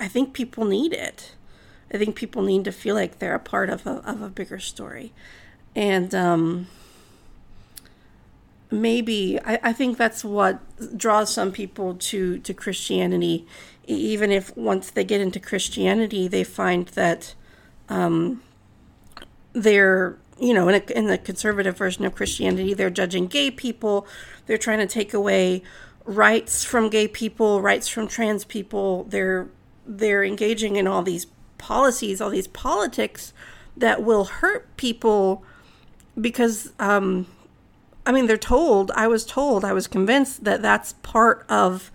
I 0.00 0.08
think 0.08 0.32
people 0.32 0.64
need 0.64 0.92
it. 0.94 1.34
I 1.92 1.98
think 1.98 2.16
people 2.16 2.42
need 2.42 2.64
to 2.64 2.72
feel 2.72 2.94
like 2.94 3.18
they're 3.18 3.34
a 3.34 3.40
part 3.40 3.68
of 3.68 3.86
a, 3.86 3.96
of 4.08 4.22
a 4.22 4.30
bigger 4.30 4.58
story. 4.58 5.12
And 5.76 6.14
um, 6.14 6.68
maybe 8.70 9.38
I, 9.44 9.58
I 9.62 9.72
think 9.72 9.98
that's 9.98 10.24
what 10.24 10.60
draws 10.96 11.32
some 11.32 11.52
people 11.52 11.94
to, 11.94 12.38
to 12.38 12.54
Christianity. 12.54 13.46
Even 13.86 14.30
if 14.30 14.56
once 14.56 14.90
they 14.90 15.04
get 15.04 15.20
into 15.20 15.38
Christianity, 15.40 16.28
they 16.28 16.44
find 16.44 16.86
that 16.88 17.34
um, 17.88 18.42
they're, 19.52 20.16
you 20.38 20.54
know, 20.54 20.68
in, 20.68 20.76
a, 20.76 20.92
in 20.92 21.06
the 21.06 21.18
conservative 21.18 21.76
version 21.76 22.04
of 22.04 22.14
Christianity, 22.14 22.72
they're 22.72 22.88
judging 22.88 23.26
gay 23.26 23.50
people. 23.50 24.06
They're 24.46 24.58
trying 24.58 24.78
to 24.78 24.86
take 24.86 25.12
away 25.12 25.62
rights 26.04 26.64
from 26.64 26.88
gay 26.88 27.08
people, 27.08 27.60
rights 27.60 27.88
from 27.88 28.06
trans 28.06 28.44
people. 28.44 29.04
They're 29.04 29.48
they're 29.98 30.24
engaging 30.24 30.76
in 30.76 30.86
all 30.86 31.02
these 31.02 31.26
policies, 31.58 32.20
all 32.20 32.30
these 32.30 32.46
politics 32.48 33.32
that 33.76 34.02
will 34.02 34.24
hurt 34.24 34.76
people 34.76 35.44
because, 36.20 36.72
um, 36.78 37.26
I 38.06 38.12
mean, 38.12 38.26
they're 38.26 38.36
told, 38.36 38.90
I 38.92 39.08
was 39.08 39.24
told, 39.24 39.64
I 39.64 39.72
was 39.72 39.86
convinced 39.86 40.44
that 40.44 40.62
that's 40.62 40.94
part 41.02 41.44
of 41.48 41.90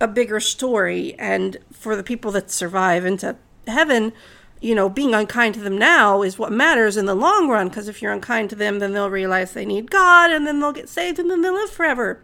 a 0.00 0.08
bigger 0.08 0.40
story. 0.40 1.14
And 1.18 1.56
for 1.72 1.96
the 1.96 2.02
people 2.02 2.30
that 2.32 2.50
survive 2.50 3.04
into 3.04 3.36
heaven, 3.66 4.12
you 4.60 4.74
know, 4.74 4.88
being 4.88 5.14
unkind 5.14 5.54
to 5.54 5.60
them 5.60 5.78
now 5.78 6.22
is 6.22 6.38
what 6.38 6.52
matters 6.52 6.96
in 6.96 7.06
the 7.06 7.14
long 7.14 7.48
run. 7.48 7.68
Because 7.68 7.88
if 7.88 8.02
you're 8.02 8.12
unkind 8.12 8.50
to 8.50 8.56
them, 8.56 8.78
then 8.78 8.92
they'll 8.92 9.10
realize 9.10 9.52
they 9.52 9.66
need 9.66 9.90
God 9.90 10.30
and 10.30 10.46
then 10.46 10.60
they'll 10.60 10.72
get 10.72 10.88
saved 10.88 11.18
and 11.18 11.30
then 11.30 11.42
they'll 11.42 11.54
live 11.54 11.70
forever 11.70 12.22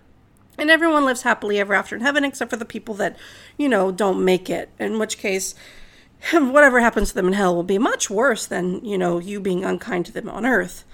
and 0.59 0.71
everyone 0.71 1.05
lives 1.05 1.23
happily 1.23 1.59
ever 1.59 1.75
after 1.75 1.95
in 1.95 2.03
heaven 2.03 2.25
except 2.25 2.51
for 2.51 2.57
the 2.57 2.65
people 2.65 2.95
that 2.95 3.17
you 3.57 3.69
know 3.69 3.91
don't 3.91 4.25
make 4.25 4.49
it. 4.49 4.71
In 4.79 4.99
which 4.99 5.19
case 5.19 5.55
whatever 6.33 6.81
happens 6.81 7.11
to 7.11 7.15
them 7.15 7.29
in 7.29 7.33
hell 7.33 7.55
will 7.55 7.63
be 7.63 7.79
much 7.79 8.09
worse 8.11 8.47
than 8.47 8.85
you 8.85 8.99
know 8.99 9.19
you 9.19 9.41
being 9.41 9.65
unkind 9.65 10.07
to 10.07 10.13
them 10.13 10.29
on 10.29 10.47
earth. 10.47 10.85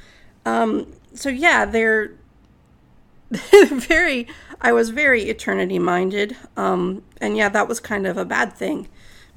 Um, 0.44 0.92
so 1.14 1.28
yeah 1.28 1.64
they're 1.64 2.12
very 3.70 4.26
i 4.60 4.72
was 4.72 4.90
very 4.90 5.24
eternity 5.24 5.78
minded. 5.78 6.36
Um, 6.56 7.02
and 7.20 7.36
yeah 7.36 7.48
that 7.48 7.68
was 7.68 7.80
kind 7.80 8.06
of 8.06 8.16
a 8.16 8.24
bad 8.24 8.54
thing 8.54 8.88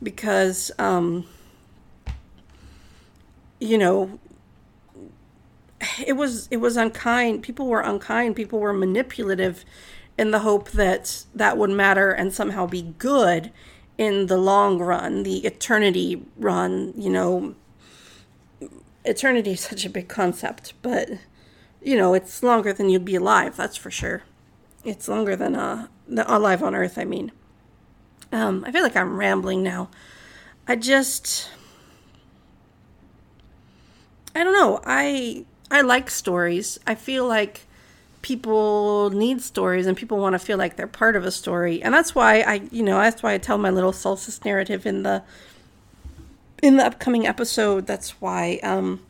because 0.01 0.71
um, 0.79 1.25
you 3.59 3.77
know 3.77 4.19
it 6.05 6.13
was 6.13 6.47
it 6.51 6.57
was 6.57 6.77
unkind. 6.77 7.43
People 7.43 7.67
were 7.67 7.81
unkind. 7.81 8.35
People 8.35 8.59
were 8.59 8.73
manipulative 8.73 9.65
in 10.17 10.31
the 10.31 10.39
hope 10.39 10.71
that 10.71 11.25
that 11.33 11.57
would 11.57 11.69
matter 11.69 12.11
and 12.11 12.33
somehow 12.33 12.67
be 12.67 12.93
good 12.97 13.51
in 13.97 14.27
the 14.27 14.37
long 14.37 14.79
run, 14.79 15.23
the 15.23 15.45
eternity 15.45 16.23
run, 16.37 16.93
you 16.97 17.09
know. 17.09 17.55
Eternity 19.05 19.51
is 19.51 19.61
such 19.61 19.85
a 19.85 19.89
big 19.89 20.07
concept, 20.07 20.73
but 20.81 21.09
you 21.81 21.97
know, 21.97 22.13
it's 22.13 22.41
longer 22.41 22.71
than 22.71 22.89
you'd 22.89 23.05
be 23.05 23.15
alive, 23.15 23.57
that's 23.57 23.75
for 23.75 23.91
sure. 23.91 24.23
It's 24.83 25.07
longer 25.07 25.35
than 25.35 25.55
uh 25.55 25.87
alive 26.09 26.63
on 26.63 26.75
earth, 26.75 26.97
I 26.97 27.05
mean. 27.05 27.31
Um 28.31 28.63
I 28.65 28.71
feel 28.71 28.83
like 28.83 28.95
I'm 28.95 29.17
rambling 29.17 29.63
now. 29.63 29.89
I 30.67 30.75
just 30.75 31.49
I 34.35 34.43
don't 34.43 34.53
know. 34.53 34.79
I 34.85 35.45
I 35.69 35.81
like 35.81 36.09
stories. 36.09 36.79
I 36.87 36.95
feel 36.95 37.27
like 37.27 37.67
people 38.23 39.11
need 39.11 39.41
stories 39.41 39.85
and 39.85 39.95
people 39.95 40.17
want 40.17 40.33
to 40.33 40.39
feel 40.39 40.57
like 40.57 40.77
they're 40.77 40.87
part 40.87 41.15
of 41.15 41.25
a 41.25 41.31
story. 41.31 41.83
And 41.83 41.93
that's 41.93 42.15
why 42.15 42.39
I, 42.39 42.61
you 42.71 42.81
know, 42.81 42.97
that's 42.97 43.21
why 43.21 43.33
I 43.33 43.37
tell 43.37 43.59
my 43.59 43.69
little 43.69 43.93
solstice 43.93 44.43
narrative 44.43 44.87
in 44.87 45.03
the 45.03 45.21
in 46.63 46.77
the 46.77 46.85
upcoming 46.85 47.27
episode. 47.27 47.85
That's 47.85 48.21
why 48.21 48.59
um 48.63 49.05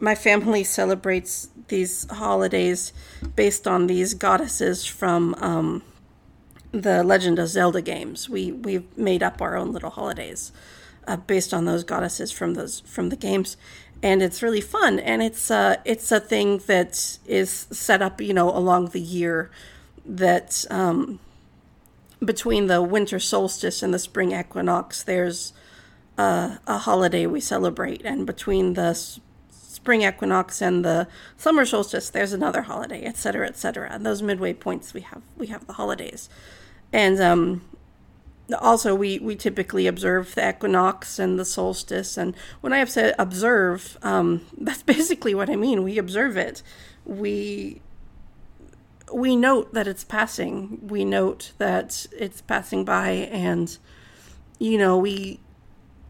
my 0.00 0.14
family 0.14 0.64
celebrates 0.64 1.50
these 1.68 2.10
holidays 2.10 2.92
based 3.36 3.68
on 3.68 3.86
these 3.86 4.14
goddesses 4.14 4.84
from 4.84 5.36
um 5.38 5.82
the 6.72 7.04
Legend 7.04 7.38
of 7.38 7.48
Zelda 7.48 7.82
games. 7.82 8.28
We 8.28 8.50
we've 8.50 8.96
made 8.96 9.22
up 9.22 9.42
our 9.42 9.56
own 9.56 9.72
little 9.72 9.90
holidays 9.90 10.52
uh, 11.06 11.16
based 11.16 11.52
on 11.52 11.66
those 11.66 11.84
goddesses 11.84 12.32
from 12.32 12.54
those 12.54 12.80
from 12.80 13.10
the 13.10 13.16
games 13.16 13.58
and 14.02 14.22
it's 14.22 14.42
really 14.42 14.60
fun 14.60 14.98
and 15.00 15.22
it's 15.22 15.50
uh 15.50 15.76
it's 15.84 16.12
a 16.12 16.20
thing 16.20 16.58
that 16.66 17.18
is 17.26 17.66
set 17.70 18.00
up 18.00 18.20
you 18.20 18.32
know 18.32 18.50
along 18.50 18.86
the 18.88 19.00
year 19.00 19.50
that 20.04 20.64
um 20.70 21.18
between 22.24 22.66
the 22.66 22.82
winter 22.82 23.18
solstice 23.18 23.82
and 23.82 23.92
the 23.92 23.98
spring 23.98 24.32
equinox 24.32 25.02
there's 25.02 25.52
uh, 26.16 26.56
a 26.66 26.78
holiday 26.78 27.26
we 27.26 27.40
celebrate 27.40 28.02
and 28.04 28.26
between 28.26 28.74
the 28.74 28.92
spring 29.50 30.02
equinox 30.02 30.60
and 30.60 30.84
the 30.84 31.06
summer 31.36 31.64
solstice 31.64 32.10
there's 32.10 32.32
another 32.32 32.62
holiday 32.62 33.04
etc 33.04 33.46
etc 33.46 33.88
and 33.90 34.04
those 34.04 34.20
midway 34.20 34.52
points 34.52 34.92
we 34.92 35.00
have 35.00 35.22
we 35.36 35.46
have 35.46 35.66
the 35.66 35.74
holidays. 35.74 36.28
And 36.92 37.20
um 37.20 37.62
also 38.60 38.94
we 38.94 39.18
we 39.18 39.36
typically 39.36 39.86
observe 39.86 40.34
the 40.34 40.48
equinox 40.48 41.18
and 41.18 41.38
the 41.38 41.44
solstice 41.44 42.16
and 42.16 42.34
when 42.62 42.72
i 42.72 42.78
have 42.78 42.90
said 42.90 43.14
observe 43.18 43.98
um, 44.02 44.46
that's 44.58 44.82
basically 44.82 45.34
what 45.34 45.50
i 45.50 45.56
mean. 45.56 45.82
We 45.82 45.98
observe 45.98 46.36
it. 46.36 46.62
We 47.04 47.82
we 49.12 49.36
note 49.36 49.72
that 49.74 49.86
it's 49.86 50.04
passing. 50.04 50.86
We 50.86 51.04
note 51.04 51.52
that 51.58 52.06
it's 52.16 52.40
passing 52.42 52.84
by, 52.84 53.10
and 53.10 53.76
you 54.58 54.78
know 54.78 54.98
we 54.98 55.40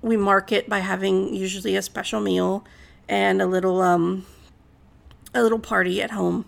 we 0.02 0.16
mark 0.16 0.52
it 0.52 0.68
by 0.68 0.78
having 0.78 1.34
usually 1.34 1.76
a 1.76 1.82
special 1.82 2.20
meal 2.20 2.64
and 3.08 3.42
a 3.42 3.46
little 3.46 3.80
um 3.82 4.26
a 5.34 5.42
little 5.42 5.58
party 5.58 6.02
at 6.02 6.12
home. 6.12 6.44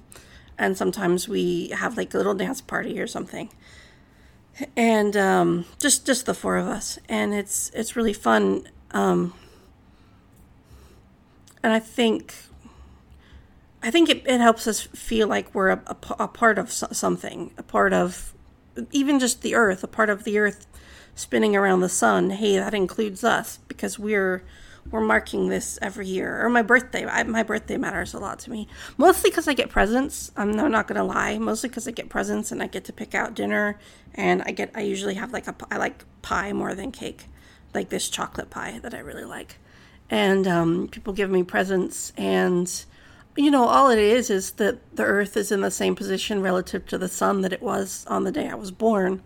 And 0.58 0.76
sometimes 0.76 1.26
we 1.26 1.68
have 1.68 1.96
like 1.96 2.12
a 2.12 2.18
little 2.18 2.34
dance 2.34 2.60
party 2.60 3.00
or 3.00 3.06
something 3.06 3.50
and 4.76 5.16
um 5.16 5.64
just 5.78 6.06
just 6.06 6.26
the 6.26 6.34
four 6.34 6.56
of 6.56 6.66
us. 6.66 6.98
And 7.08 7.34
it's 7.34 7.70
it's 7.74 7.96
really 7.96 8.12
fun 8.12 8.68
um 8.92 9.32
and 11.62 11.72
i 11.72 11.78
think 11.78 12.34
i 13.84 13.90
think 13.90 14.08
it, 14.08 14.26
it 14.26 14.40
helps 14.40 14.66
us 14.66 14.80
feel 14.80 15.28
like 15.28 15.54
we're 15.54 15.68
a, 15.68 15.82
a, 15.86 15.96
a 16.24 16.28
part 16.28 16.58
of 16.58 16.72
something 16.72 17.52
a 17.56 17.62
part 17.62 17.92
of 17.92 18.32
even 18.90 19.20
just 19.20 19.42
the 19.42 19.54
earth 19.54 19.84
a 19.84 19.86
part 19.86 20.10
of 20.10 20.24
the 20.24 20.38
earth 20.38 20.66
spinning 21.20 21.54
around 21.54 21.80
the 21.80 21.88
sun, 21.88 22.30
hey, 22.30 22.56
that 22.56 22.74
includes 22.74 23.22
us 23.22 23.58
because 23.68 23.98
we're 23.98 24.42
we're 24.90 25.00
marking 25.00 25.48
this 25.48 25.78
every 25.82 26.06
year. 26.06 26.44
Or 26.44 26.48
my 26.48 26.62
birthday, 26.62 27.06
I, 27.06 27.22
my 27.24 27.42
birthday 27.42 27.76
matters 27.76 28.14
a 28.14 28.18
lot 28.18 28.38
to 28.40 28.50
me. 28.50 28.68
Mostly 28.96 29.30
because 29.30 29.48
I 29.48 29.54
get 29.54 29.70
presents. 29.70 30.32
I'm 30.36 30.52
not 30.52 30.88
gonna 30.88 31.04
lie. 31.04 31.38
Mostly 31.38 31.68
because 31.68 31.86
I 31.86 31.92
get 31.92 32.08
presents 32.08 32.50
and 32.52 32.62
I 32.62 32.66
get 32.66 32.84
to 32.84 32.92
pick 32.92 33.14
out 33.14 33.34
dinner, 33.34 33.78
and 34.14 34.42
I 34.42 34.52
get 34.52 34.70
I 34.74 34.80
usually 34.80 35.14
have 35.14 35.32
like 35.32 35.46
a 35.46 35.54
I 35.70 35.76
like 35.76 36.04
pie 36.22 36.52
more 36.52 36.74
than 36.74 36.92
cake, 36.92 37.26
like 37.74 37.88
this 37.88 38.08
chocolate 38.08 38.50
pie 38.50 38.78
that 38.82 38.94
I 38.94 38.98
really 38.98 39.24
like, 39.24 39.56
and 40.08 40.46
um, 40.46 40.88
people 40.88 41.12
give 41.12 41.30
me 41.30 41.42
presents 41.42 42.12
and. 42.16 42.84
You 43.36 43.52
know, 43.52 43.64
all 43.64 43.90
it 43.90 43.98
is 44.00 44.28
is 44.28 44.50
that 44.54 44.80
the 44.94 45.04
Earth 45.04 45.36
is 45.36 45.52
in 45.52 45.60
the 45.60 45.70
same 45.70 45.94
position 45.94 46.42
relative 46.42 46.84
to 46.86 46.98
the 46.98 47.08
sun 47.08 47.42
that 47.42 47.52
it 47.52 47.62
was 47.62 48.04
on 48.08 48.24
the 48.24 48.32
day 48.32 48.48
I 48.48 48.56
was 48.56 48.72
born 48.72 49.22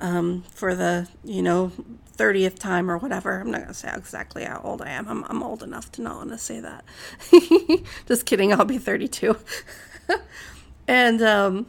um, 0.00 0.44
for 0.50 0.74
the 0.74 1.08
you 1.24 1.42
know 1.42 1.72
30th 2.18 2.58
time 2.58 2.90
or 2.90 2.98
whatever. 2.98 3.40
I'm 3.40 3.50
not 3.50 3.58
going 3.58 3.68
to 3.68 3.74
say 3.74 3.90
exactly 3.94 4.44
how 4.44 4.60
old 4.62 4.82
I 4.82 4.90
am. 4.90 5.08
I'm, 5.08 5.24
I'm 5.24 5.42
old 5.42 5.62
enough 5.62 5.90
to 5.92 6.02
not 6.02 6.16
want 6.16 6.30
to 6.30 6.38
say 6.38 6.60
that. 6.60 6.84
just 8.06 8.26
kidding. 8.26 8.52
I'll 8.52 8.64
be 8.64 8.78
32. 8.78 9.36
and, 10.88 11.22
um, 11.22 11.66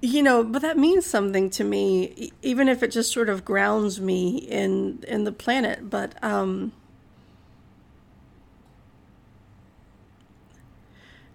you 0.00 0.22
know, 0.22 0.44
but 0.44 0.62
that 0.62 0.78
means 0.78 1.04
something 1.04 1.50
to 1.50 1.64
me, 1.64 2.30
even 2.42 2.68
if 2.68 2.82
it 2.82 2.92
just 2.92 3.10
sort 3.10 3.28
of 3.28 3.44
grounds 3.44 4.00
me 4.00 4.36
in 4.36 5.02
in 5.08 5.24
the 5.24 5.32
planet. 5.32 5.88
But 5.88 6.22
um, 6.22 6.72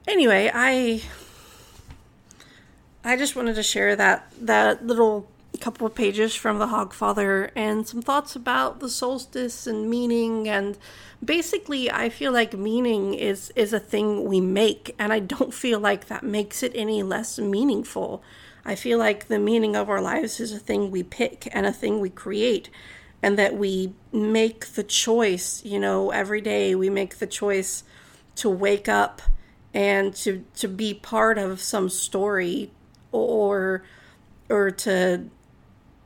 anyway, 0.07 0.51
I 0.53 1.01
I 3.03 3.15
just 3.15 3.35
wanted 3.35 3.55
to 3.55 3.63
share 3.63 3.95
that 3.95 4.31
that 4.41 4.85
little 4.85 5.27
couple 5.61 5.87
of 5.87 5.95
pages 5.95 6.35
from 6.35 6.59
the 6.59 6.67
Hogfather 6.67 7.51
and 7.55 7.87
some 7.87 8.01
thoughts 8.01 8.35
about 8.35 8.79
the 8.79 8.89
solstice 8.89 9.67
and 9.67 9.89
meaning 9.89 10.47
and 10.47 10.77
basically 11.23 11.91
I 11.91 12.09
feel 12.09 12.31
like 12.31 12.53
meaning 12.53 13.13
is 13.13 13.51
is 13.55 13.73
a 13.73 13.79
thing 13.79 14.25
we 14.25 14.39
make 14.41 14.95
and 14.97 15.11
I 15.11 15.19
don't 15.19 15.53
feel 15.53 15.79
like 15.79 16.07
that 16.07 16.23
makes 16.23 16.63
it 16.63 16.71
any 16.75 17.03
less 17.03 17.39
meaningful. 17.39 18.21
I 18.65 18.75
feel 18.75 18.99
like 18.99 19.27
the 19.27 19.39
meaning 19.39 19.75
of 19.75 19.89
our 19.89 20.01
lives 20.01 20.39
is 20.39 20.51
a 20.51 20.59
thing 20.59 20.91
we 20.91 21.03
pick 21.03 21.47
and 21.51 21.65
a 21.65 21.73
thing 21.73 21.99
we 21.99 22.09
create 22.09 22.69
and 23.21 23.37
that 23.37 23.55
we 23.55 23.93
make 24.13 24.67
the 24.67 24.83
choice, 24.83 25.63
you 25.65 25.79
know, 25.79 26.11
every 26.11 26.41
day 26.41 26.75
we 26.75 26.89
make 26.89 27.17
the 27.17 27.27
choice 27.27 27.83
to 28.35 28.49
wake 28.49 28.87
up 28.87 29.21
and 29.73 30.15
to 30.15 30.45
to 30.55 30.67
be 30.67 30.93
part 30.93 31.37
of 31.37 31.61
some 31.61 31.89
story 31.89 32.71
or 33.11 33.83
or 34.49 34.71
to 34.71 35.25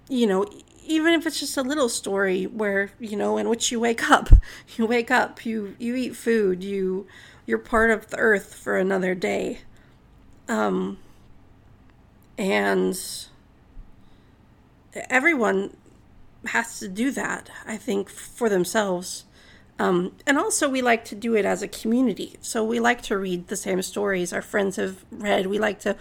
you 0.09 0.27
know 0.27 0.45
even 0.85 1.13
if 1.13 1.25
it's 1.25 1.39
just 1.39 1.57
a 1.57 1.61
little 1.61 1.89
story 1.89 2.45
where 2.45 2.91
you 2.99 3.15
know 3.15 3.37
in 3.37 3.47
which 3.49 3.71
you 3.71 3.79
wake 3.79 4.09
up 4.09 4.29
you 4.77 4.85
wake 4.85 5.11
up 5.11 5.45
you 5.45 5.75
you 5.79 5.95
eat 5.95 6.15
food 6.15 6.63
you 6.63 7.07
you're 7.45 7.57
part 7.57 7.91
of 7.91 8.09
the 8.09 8.17
earth 8.17 8.55
for 8.55 8.77
another 8.77 9.13
day. 9.13 9.59
Um 10.47 10.97
and 12.37 12.97
everyone 14.93 15.75
has 16.45 16.79
to 16.79 16.87
do 16.87 17.11
that 17.11 17.49
i 17.65 17.77
think 17.77 18.09
for 18.09 18.49
themselves 18.49 19.23
um, 19.79 20.13
and 20.27 20.37
also, 20.37 20.69
we 20.69 20.81
like 20.81 21.03
to 21.05 21.15
do 21.15 21.35
it 21.35 21.45
as 21.45 21.61
a 21.61 21.67
community. 21.67 22.35
So 22.41 22.63
we 22.63 22.79
like 22.79 23.01
to 23.03 23.17
read 23.17 23.47
the 23.47 23.55
same 23.55 23.81
stories 23.81 24.31
our 24.31 24.41
friends 24.41 24.75
have 24.75 25.03
read. 25.11 25.47
We 25.47 25.57
like 25.57 25.79
to 25.79 25.95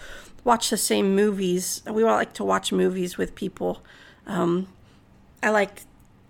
watch 0.45 0.69
the 0.71 0.77
same 0.77 1.15
movies. 1.15 1.83
We 1.89 2.03
all 2.03 2.17
like 2.17 2.35
to 2.35 2.45
watch 2.45 2.71
movies 2.71 3.17
with 3.17 3.35
people. 3.35 3.83
Um, 4.27 4.69
I 5.43 5.51
like. 5.51 5.83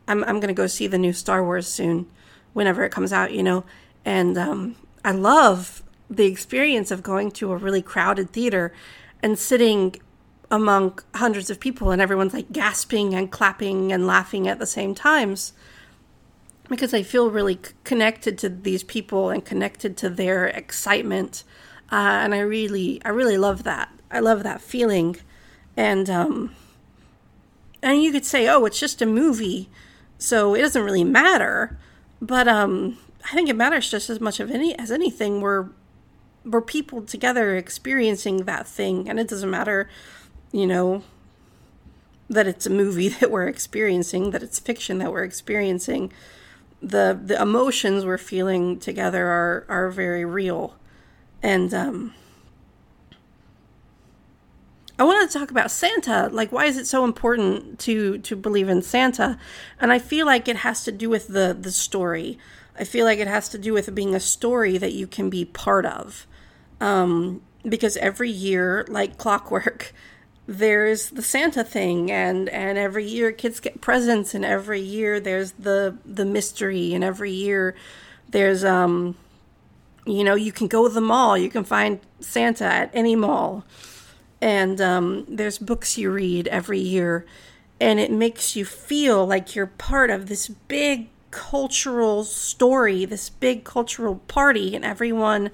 I'm 0.07 0.25
I'm 0.25 0.41
gonna 0.41 0.53
go 0.53 0.67
see 0.67 0.87
the 0.87 0.99
new 0.99 1.13
Star 1.13 1.45
Wars 1.45 1.67
soon, 1.67 2.07
whenever 2.53 2.85
it 2.85 2.93
comes 2.93 3.13
out. 3.13 3.33
You 3.33 3.43
know, 3.43 3.65
and 4.05 4.39
um, 4.39 4.77
I 5.05 5.11
love 5.11 5.83
the 6.09 6.27
experience 6.27 6.91
of 6.91 7.03
going 7.03 7.33
to 7.33 7.51
a 7.53 7.57
really 7.57 7.83
crowded 7.83 8.31
theater 8.31 8.73
and 9.23 9.39
sitting 9.39 9.97
among 10.51 10.99
hundreds 11.15 11.49
of 11.49 11.59
people 11.59 11.91
and 11.91 12.03
everyone's 12.03 12.35
like 12.35 12.53
gasping 12.53 13.15
and 13.15 13.33
clapping 13.33 13.91
and 13.91 14.07
laughing 14.07 14.47
at 14.47 14.59
the 14.59 14.67
same 14.67 14.95
times 14.95 15.55
because 16.73 16.95
I 16.95 17.03
feel 17.03 17.31
really 17.31 17.59
connected 17.85 18.39
to 18.39 18.49
these 18.49 18.83
people 18.83 19.29
and 19.29 19.45
connected 19.45 19.95
to 19.99 20.09
their 20.09 20.47
excitement. 20.47 21.45
Uh, 21.93 22.25
and 22.25 22.35
I 22.35 22.41
really, 22.41 23.03
I 23.05 23.11
really 23.11 23.37
love 23.37 23.65
that. 23.65 23.91
I 24.11 24.21
love 24.21 24.43
that 24.43 24.63
feeling. 24.63 25.17
And, 25.77 26.09
um, 26.09 26.55
and 27.83 28.03
you 28.03 28.11
could 28.11 28.25
say, 28.25 28.49
oh, 28.49 28.65
it's 28.65 28.81
just 28.81 29.03
a 29.03 29.07
movie, 29.07 29.69
so 30.17 30.55
it 30.55 30.61
doesn't 30.61 30.83
really 30.83 31.05
matter. 31.05 31.79
But, 32.23 32.49
um, 32.49 32.97
I 33.25 33.35
think 33.35 33.51
it 33.51 33.57
matters 33.57 33.91
just 33.91 34.09
as 34.09 34.19
much 34.19 34.41
of 34.41 34.51
any 34.51 34.77
as 34.79 34.91
anything. 34.91 35.43
We're, 35.43 35.67
we're 36.45 36.63
people 36.63 37.03
together 37.03 37.55
experiencing 37.55 38.45
that 38.45 38.67
thing. 38.67 39.11
And 39.11 39.21
it 39.21 39.29
doesn't 39.29 39.51
matter, 39.51 39.91
you 40.53 40.67
know, 40.67 41.03
that 42.31 42.47
it's 42.47 42.65
a 42.65 42.71
movie 42.71 43.09
that 43.21 43.31
we're 43.31 43.47
experiencing, 43.47 44.31
that 44.31 44.43
it's 44.43 44.59
fiction 44.59 44.97
that 44.99 45.13
we're 45.13 45.25
experiencing 45.25 46.11
the 46.83 47.19
the 47.25 47.41
emotions 47.41 48.05
we're 48.05 48.19
feeling 48.19 48.79
together 48.79 49.27
are 49.27 49.65
are 49.69 49.91
very 49.91 50.25
real 50.25 50.77
and 51.43 51.73
um 51.73 52.15
I 54.99 55.05
wanted 55.05 55.31
to 55.31 55.39
talk 55.39 55.51
about 55.51 55.71
Santa. 55.71 56.29
Like, 56.31 56.53
why 56.53 56.67
is 56.67 56.77
it 56.77 56.87
so 56.87 57.05
important 57.05 57.81
to 57.81 58.19
to 58.19 58.37
believe 58.37 58.69
in 58.69 58.83
Santa? 58.83 59.39
And 59.81 59.91
I 59.93 59.99
feel 59.99 60.27
like 60.27 60.47
it 60.47 60.57
has 60.57 60.85
to 60.85 60.93
do 60.93 61.09
with 61.09 61.29
the 61.29 61.57
the 61.59 61.73
story. 61.73 62.39
I 62.79 62.85
feel 62.85 63.05
like 63.05 63.19
it 63.19 63.27
has 63.27 63.49
to 63.51 63.59
do 63.59 63.73
with 63.73 63.95
being 63.95 64.15
a 64.15 64.21
story 64.21 64.79
that 64.79 64.93
you 64.93 65.07
can 65.07 65.29
be 65.29 65.45
part 65.45 65.87
of. 65.87 66.27
Um, 66.81 67.43
because 67.69 67.97
every 67.97 68.31
year, 68.31 68.85
like 68.89 69.19
clockwork, 69.19 69.93
there's 70.59 71.11
the 71.11 71.23
Santa 71.23 71.65
thing 71.65 72.11
and 72.11 72.49
and 72.49 72.79
every 72.79 73.07
year 73.07 73.33
kids 73.33 73.61
get 73.61 73.81
presents 73.81 74.35
and 74.35 74.45
every 74.45 74.81
year 74.81 75.21
there's 75.21 75.53
the 75.53 75.97
the 76.05 76.25
mystery 76.25 76.95
and 76.95 77.03
every 77.05 77.33
year 77.33 77.75
there's 78.29 78.65
um 78.65 79.17
you 80.07 80.25
know 80.25 80.35
you 80.35 80.53
can 80.53 80.69
go 80.69 80.87
to 80.89 80.95
the 80.95 81.01
mall 81.01 81.37
you 81.37 81.51
can 81.51 81.65
find 81.65 82.01
Santa 82.21 82.65
at 82.65 82.91
any 82.95 83.17
mall. 83.17 83.65
And 84.41 84.81
um, 84.81 85.25
there's 85.29 85.59
books 85.59 85.97
you 85.97 86.11
read 86.11 86.49
every 86.49 86.81
year 86.81 87.25
and 87.81 88.01
it 88.01 88.11
makes 88.11 88.57
you 88.57 88.65
feel 88.65 89.25
like 89.25 89.55
you're 89.55 89.67
part 89.67 90.11
of 90.11 90.27
this 90.27 90.49
big 90.49 91.09
cultural 91.31 92.25
story 92.25 93.05
this 93.07 93.31
big 93.31 93.65
cultural 93.65 94.17
party 94.29 94.77
and 94.77 94.85
everyone 94.85 95.51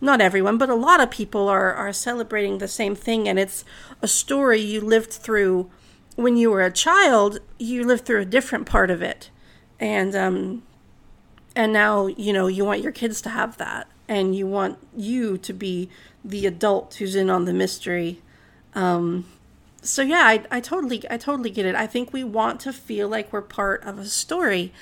not 0.00 0.20
everyone, 0.20 0.58
but 0.58 0.68
a 0.68 0.74
lot 0.74 1.00
of 1.00 1.10
people 1.10 1.48
are, 1.48 1.72
are 1.72 1.92
celebrating 1.92 2.58
the 2.58 2.68
same 2.68 2.94
thing. 2.94 3.28
And 3.28 3.38
it's 3.38 3.64
a 4.02 4.08
story 4.08 4.60
you 4.60 4.80
lived 4.80 5.12
through 5.12 5.70
when 6.16 6.36
you 6.36 6.50
were 6.50 6.62
a 6.62 6.72
child, 6.72 7.38
you 7.58 7.84
lived 7.84 8.04
through 8.04 8.20
a 8.20 8.26
different 8.26 8.66
part 8.66 8.90
of 8.90 9.02
it. 9.02 9.30
And, 9.78 10.14
um, 10.14 10.62
and 11.54 11.72
now, 11.72 12.06
you 12.06 12.32
know, 12.32 12.46
you 12.46 12.64
want 12.64 12.82
your 12.82 12.92
kids 12.92 13.20
to 13.22 13.30
have 13.30 13.56
that. 13.58 13.88
And 14.08 14.34
you 14.34 14.46
want 14.46 14.78
you 14.96 15.36
to 15.38 15.52
be 15.52 15.90
the 16.24 16.46
adult 16.46 16.94
who's 16.94 17.16
in 17.16 17.28
on 17.28 17.44
the 17.44 17.52
mystery. 17.52 18.22
Um, 18.74 19.26
so 19.82 20.02
yeah, 20.02 20.22
I, 20.24 20.44
I 20.50 20.60
totally, 20.60 21.02
I 21.10 21.16
totally 21.16 21.50
get 21.50 21.66
it. 21.66 21.74
I 21.74 21.86
think 21.86 22.12
we 22.12 22.24
want 22.24 22.60
to 22.60 22.72
feel 22.72 23.08
like 23.08 23.32
we're 23.32 23.42
part 23.42 23.82
of 23.84 23.98
a 23.98 24.04
story. 24.04 24.72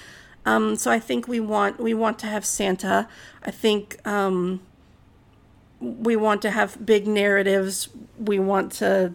Um, 0.47 0.77
so 0.77 0.91
I 0.91 0.99
think 0.99 1.27
we 1.27 1.41
want, 1.41 1.81
we 1.81 1.95
want 1.95 2.19
to 2.21 2.27
have 2.27 2.45
Santa. 2.45 3.09
I 3.43 3.51
think, 3.51 4.07
um, 4.07 4.61
we 5.81 6.17
want 6.17 6.43
to 6.43 6.51
have 6.51 6.85
big 6.85 7.07
narratives. 7.07 7.89
We 8.19 8.39
want 8.39 8.73
to 8.73 9.15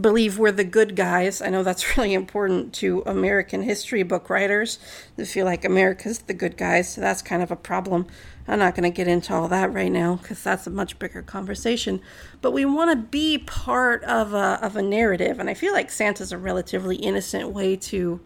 believe 0.00 0.38
we're 0.38 0.52
the 0.52 0.64
good 0.64 0.96
guys. 0.96 1.40
I 1.40 1.50
know 1.50 1.62
that's 1.62 1.96
really 1.96 2.14
important 2.14 2.72
to 2.74 3.02
American 3.06 3.62
history 3.62 4.02
book 4.02 4.28
writers 4.28 4.78
to 5.16 5.24
feel 5.24 5.44
like 5.44 5.64
America's 5.64 6.20
the 6.20 6.34
good 6.34 6.56
guys. 6.56 6.92
So 6.92 7.00
that's 7.00 7.22
kind 7.22 7.42
of 7.42 7.50
a 7.50 7.56
problem. 7.56 8.06
I'm 8.46 8.58
not 8.58 8.74
going 8.74 8.90
to 8.90 8.94
get 8.94 9.08
into 9.08 9.32
all 9.32 9.48
that 9.48 9.72
right 9.72 9.90
now 9.90 10.16
because 10.16 10.42
that's 10.42 10.66
a 10.66 10.70
much 10.70 10.98
bigger 10.98 11.22
conversation. 11.22 12.00
But 12.42 12.50
we 12.50 12.64
want 12.64 12.90
to 12.90 12.96
be 12.96 13.38
part 13.38 14.04
of 14.04 14.34
a, 14.34 14.58
of 14.60 14.76
a 14.76 14.82
narrative. 14.82 15.38
And 15.38 15.48
I 15.48 15.54
feel 15.54 15.72
like 15.72 15.90
Santa's 15.90 16.32
a 16.32 16.38
relatively 16.38 16.96
innocent 16.96 17.50
way 17.50 17.76
to 17.76 18.20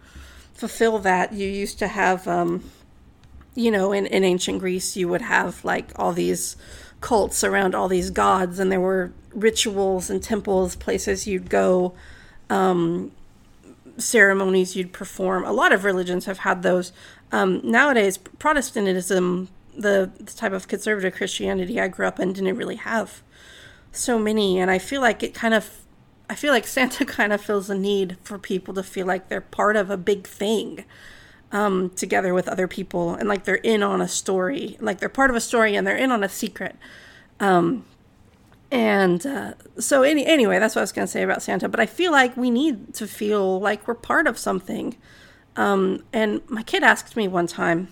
fulfill 0.54 0.98
that. 1.00 1.32
You 1.32 1.48
used 1.48 1.78
to 1.78 1.88
have, 1.88 2.26
um, 2.26 2.68
you 3.54 3.70
know, 3.70 3.92
in, 3.92 4.06
in 4.06 4.24
ancient 4.24 4.58
Greece, 4.58 4.96
you 4.96 5.06
would 5.06 5.22
have 5.22 5.64
like 5.64 5.92
all 5.96 6.12
these 6.12 6.56
cults 7.00 7.44
around 7.44 7.74
all 7.74 7.88
these 7.88 8.10
gods, 8.10 8.58
and 8.58 8.70
there 8.72 8.80
were 8.80 9.12
rituals 9.32 10.10
and 10.10 10.22
temples, 10.22 10.76
places 10.76 11.26
you'd 11.26 11.50
go, 11.50 11.94
um, 12.50 13.12
ceremonies 13.96 14.76
you'd 14.76 14.92
perform. 14.92 15.44
A 15.44 15.52
lot 15.52 15.72
of 15.72 15.84
religions 15.84 16.24
have 16.26 16.38
had 16.38 16.62
those. 16.62 16.92
Um, 17.30 17.60
nowadays, 17.62 18.16
Protestantism, 18.16 19.48
the, 19.76 20.10
the 20.18 20.32
type 20.32 20.52
of 20.52 20.68
conservative 20.68 21.14
Christianity 21.14 21.80
I 21.80 21.88
grew 21.88 22.06
up 22.06 22.18
in, 22.18 22.32
didn't 22.32 22.56
really 22.56 22.76
have 22.76 23.22
so 23.92 24.18
many, 24.18 24.58
and 24.58 24.70
I 24.70 24.78
feel 24.78 25.00
like 25.00 25.22
it 25.22 25.34
kind 25.34 25.54
of. 25.54 25.82
I 26.30 26.34
feel 26.34 26.52
like 26.52 26.66
Santa 26.66 27.04
kind 27.04 27.32
of 27.32 27.40
feels 27.40 27.70
a 27.70 27.74
need 27.74 28.18
for 28.22 28.38
people 28.38 28.74
to 28.74 28.82
feel 28.82 29.06
like 29.06 29.28
they're 29.28 29.40
part 29.40 29.76
of 29.76 29.90
a 29.90 29.96
big 29.96 30.26
thing 30.26 30.84
um, 31.52 31.90
together 31.90 32.34
with 32.34 32.48
other 32.48 32.68
people 32.68 33.14
and 33.14 33.28
like 33.28 33.44
they're 33.44 33.56
in 33.56 33.82
on 33.82 34.00
a 34.00 34.08
story, 34.08 34.76
like 34.80 34.98
they're 34.98 35.08
part 35.08 35.30
of 35.30 35.36
a 35.36 35.40
story 35.40 35.76
and 35.76 35.86
they're 35.86 35.96
in 35.96 36.12
on 36.12 36.22
a 36.22 36.28
secret. 36.28 36.76
Um, 37.40 37.84
and 38.70 39.24
uh, 39.26 39.54
so, 39.78 40.02
any, 40.02 40.26
anyway, 40.26 40.58
that's 40.58 40.74
what 40.74 40.80
I 40.80 40.82
was 40.82 40.92
going 40.92 41.06
to 41.06 41.10
say 41.10 41.22
about 41.22 41.42
Santa. 41.42 41.68
But 41.68 41.80
I 41.80 41.86
feel 41.86 42.12
like 42.12 42.36
we 42.36 42.50
need 42.50 42.92
to 42.94 43.06
feel 43.06 43.58
like 43.58 43.88
we're 43.88 43.94
part 43.94 44.26
of 44.26 44.38
something. 44.38 44.96
Um, 45.56 46.04
and 46.12 46.42
my 46.50 46.62
kid 46.62 46.82
asked 46.82 47.16
me 47.16 47.28
one 47.28 47.46
time. 47.46 47.88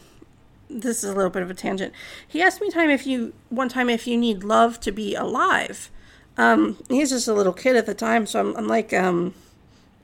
This 0.68 1.02
is 1.02 1.10
a 1.10 1.14
little 1.14 1.30
bit 1.30 1.42
of 1.42 1.50
a 1.50 1.54
tangent. 1.54 1.94
He 2.26 2.42
asked 2.42 2.60
me 2.60 2.70
time 2.70 2.90
if 2.90 3.06
you 3.06 3.32
one 3.50 3.68
time 3.68 3.88
if 3.88 4.06
you 4.06 4.16
need 4.16 4.42
love 4.42 4.80
to 4.80 4.92
be 4.92 5.14
alive. 5.14 5.90
Um, 6.36 6.76
he's 6.88 7.10
just 7.10 7.28
a 7.28 7.32
little 7.32 7.52
kid 7.52 7.76
at 7.76 7.86
the 7.86 7.94
time, 7.94 8.26
so 8.26 8.40
I'm, 8.40 8.56
I'm 8.56 8.66
like, 8.66 8.92
um, 8.92 9.32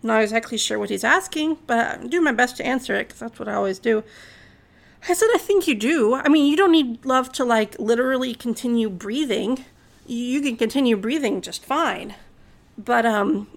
not 0.03 0.23
exactly 0.23 0.59
sure 0.59 0.79
what 0.79 0.91
he's 0.91 1.05
asking, 1.05 1.59
but 1.67 2.01
I'm 2.01 2.09
doing 2.09 2.25
my 2.25 2.33
best 2.33 2.57
to 2.57 2.67
answer 2.67 2.95
it 2.95 3.09
because 3.09 3.21
that's 3.21 3.39
what 3.39 3.49
I 3.49 3.55
always 3.55 3.79
do. 3.79 4.03
I 5.09 5.15
said, 5.15 5.29
I 5.35 5.39
think 5.39 5.67
you 5.67 5.75
do. 5.75 6.15
I 6.15 6.29
mean, 6.29 6.47
you 6.47 6.57
don't 6.57 6.73
need 6.73 7.05
love 7.05 7.33
to 7.33 7.45
like 7.45 7.79
literally 7.79 8.35
continue 8.35 8.89
breathing. 8.89 9.65
You 10.07 10.41
can 10.41 10.57
continue 10.57 10.97
breathing 10.97 11.41
just 11.41 11.65
fine. 11.65 12.15
But, 12.79 13.05
um, 13.05 13.49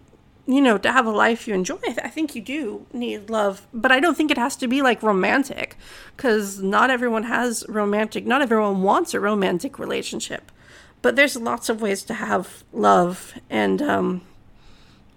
you 0.48 0.62
know, 0.62 0.78
to 0.78 0.92
have 0.92 1.06
a 1.06 1.12
life 1.12 1.48
you 1.48 1.54
enjoy, 1.54 1.78
I 1.86 2.10
think 2.10 2.36
you 2.36 2.42
do 2.42 2.86
need 2.94 3.30
love. 3.30 3.68
But 3.74 3.92
I 3.92 4.00
don't 4.00 4.16
think 4.16 4.32
it 4.32 4.38
has 4.38 4.56
to 4.58 4.68
be 4.68 4.82
like 4.82 5.04
romantic 5.04 5.78
because 6.16 6.62
not 6.62 6.90
everyone 6.90 7.24
has 7.24 7.64
romantic, 7.68 8.26
not 8.26 8.42
everyone 8.42 8.82
wants 8.82 9.14
a 9.14 9.20
romantic 9.20 9.78
relationship. 9.78 10.52
But 11.02 11.16
there's 11.16 11.36
lots 11.36 11.70
of 11.70 11.82
ways 11.82 12.04
to 12.04 12.16
have 12.16 12.64
love. 12.74 13.36
And, 13.50 13.82
um, 13.82 14.22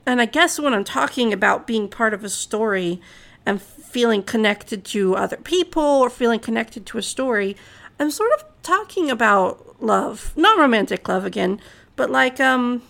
and 0.09 0.23
I 0.23 0.25
guess 0.25 0.59
when 0.59 0.73
I'm 0.73 0.85
talking 0.85 1.35
about 1.35 1.66
being 1.66 1.87
part 1.87 2.14
of 2.14 2.25
a 2.25 2.31
story 2.31 2.99
and 3.44 3.61
feeling 3.61 4.23
connected 4.23 4.83
to 4.87 5.14
other 5.14 5.37
people 5.37 5.83
or 5.83 6.09
feeling 6.09 6.40
connected 6.40 6.87
to 6.87 6.97
a 6.97 7.03
story, 7.03 7.59
I'm 8.01 8.11
sort 8.11 8.31
of 8.33 8.44
talking 8.62 9.11
about 9.11 9.83
love. 9.83 10.33
Not 10.35 10.59
romantic 10.59 11.07
love 11.09 11.27
again, 11.27 11.61
but 11.94 12.09
like 12.09 12.40
um 12.40 12.83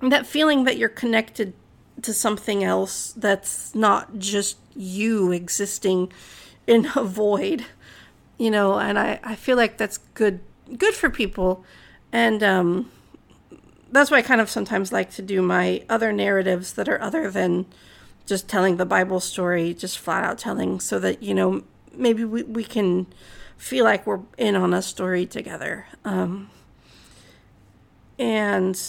that 0.00 0.24
feeling 0.24 0.62
that 0.64 0.76
you're 0.76 0.88
connected 0.88 1.52
to 2.02 2.14
something 2.14 2.62
else 2.62 3.12
that's 3.16 3.74
not 3.74 4.18
just 4.18 4.58
you 4.76 5.32
existing 5.32 6.12
in 6.68 6.88
a 6.94 7.02
void. 7.02 7.64
You 8.38 8.52
know, 8.52 8.78
and 8.78 9.00
I, 9.00 9.18
I 9.24 9.34
feel 9.34 9.56
like 9.56 9.78
that's 9.78 9.98
good 10.14 10.38
good 10.78 10.94
for 10.94 11.10
people. 11.10 11.64
And 12.12 12.40
um 12.44 12.92
that's 13.90 14.10
why 14.10 14.18
I 14.18 14.22
kind 14.22 14.40
of 14.40 14.50
sometimes 14.50 14.92
like 14.92 15.10
to 15.12 15.22
do 15.22 15.42
my 15.42 15.82
other 15.88 16.12
narratives 16.12 16.72
that 16.74 16.88
are 16.88 17.00
other 17.00 17.30
than 17.30 17.66
just 18.26 18.48
telling 18.48 18.76
the 18.76 18.86
Bible 18.86 19.20
story, 19.20 19.72
just 19.72 19.98
flat 19.98 20.24
out 20.24 20.38
telling, 20.38 20.80
so 20.80 20.98
that, 20.98 21.22
you 21.22 21.32
know, 21.32 21.62
maybe 21.92 22.24
we, 22.24 22.42
we 22.42 22.64
can 22.64 23.06
feel 23.56 23.84
like 23.84 24.06
we're 24.06 24.20
in 24.36 24.56
on 24.56 24.74
a 24.74 24.82
story 24.82 25.24
together. 25.26 25.86
Um, 26.04 26.50
and 28.18 28.80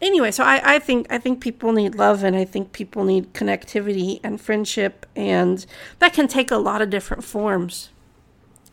anyway, 0.00 0.30
so 0.30 0.44
I, 0.44 0.74
I 0.74 0.78
think 0.78 1.06
I 1.10 1.18
think 1.18 1.40
people 1.40 1.72
need 1.72 1.94
love 1.94 2.24
and 2.24 2.34
I 2.36 2.44
think 2.44 2.72
people 2.72 3.04
need 3.04 3.32
connectivity 3.32 4.20
and 4.22 4.40
friendship 4.40 5.06
and 5.14 5.64
that 5.98 6.12
can 6.12 6.28
take 6.28 6.50
a 6.50 6.56
lot 6.56 6.82
of 6.82 6.90
different 6.90 7.24
forms. 7.24 7.90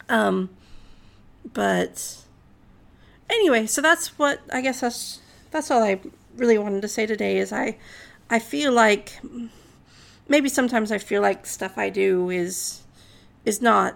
Um, 0.10 0.50
but 1.54 2.18
anyway, 3.30 3.66
so 3.66 3.82
that's 3.82 4.18
what 4.18 4.40
I 4.52 4.62
guess 4.62 4.82
that's 4.82 5.20
that's 5.52 5.72
all 5.72 5.84
I 5.84 6.00
really 6.36 6.58
wanted 6.58 6.82
to 6.82 6.88
say 6.88 7.06
today 7.06 7.38
is 7.38 7.52
I 7.52 7.78
I 8.30 8.40
feel 8.40 8.72
like 8.72 9.20
maybe 10.28 10.50
sometimes 10.50 10.92
I 10.92 10.98
feel 10.98 11.22
like 11.22 11.46
stuff 11.46 11.78
I 11.78 11.90
do 11.90 12.30
is 12.30 12.84
is 13.46 13.62
not 13.62 13.96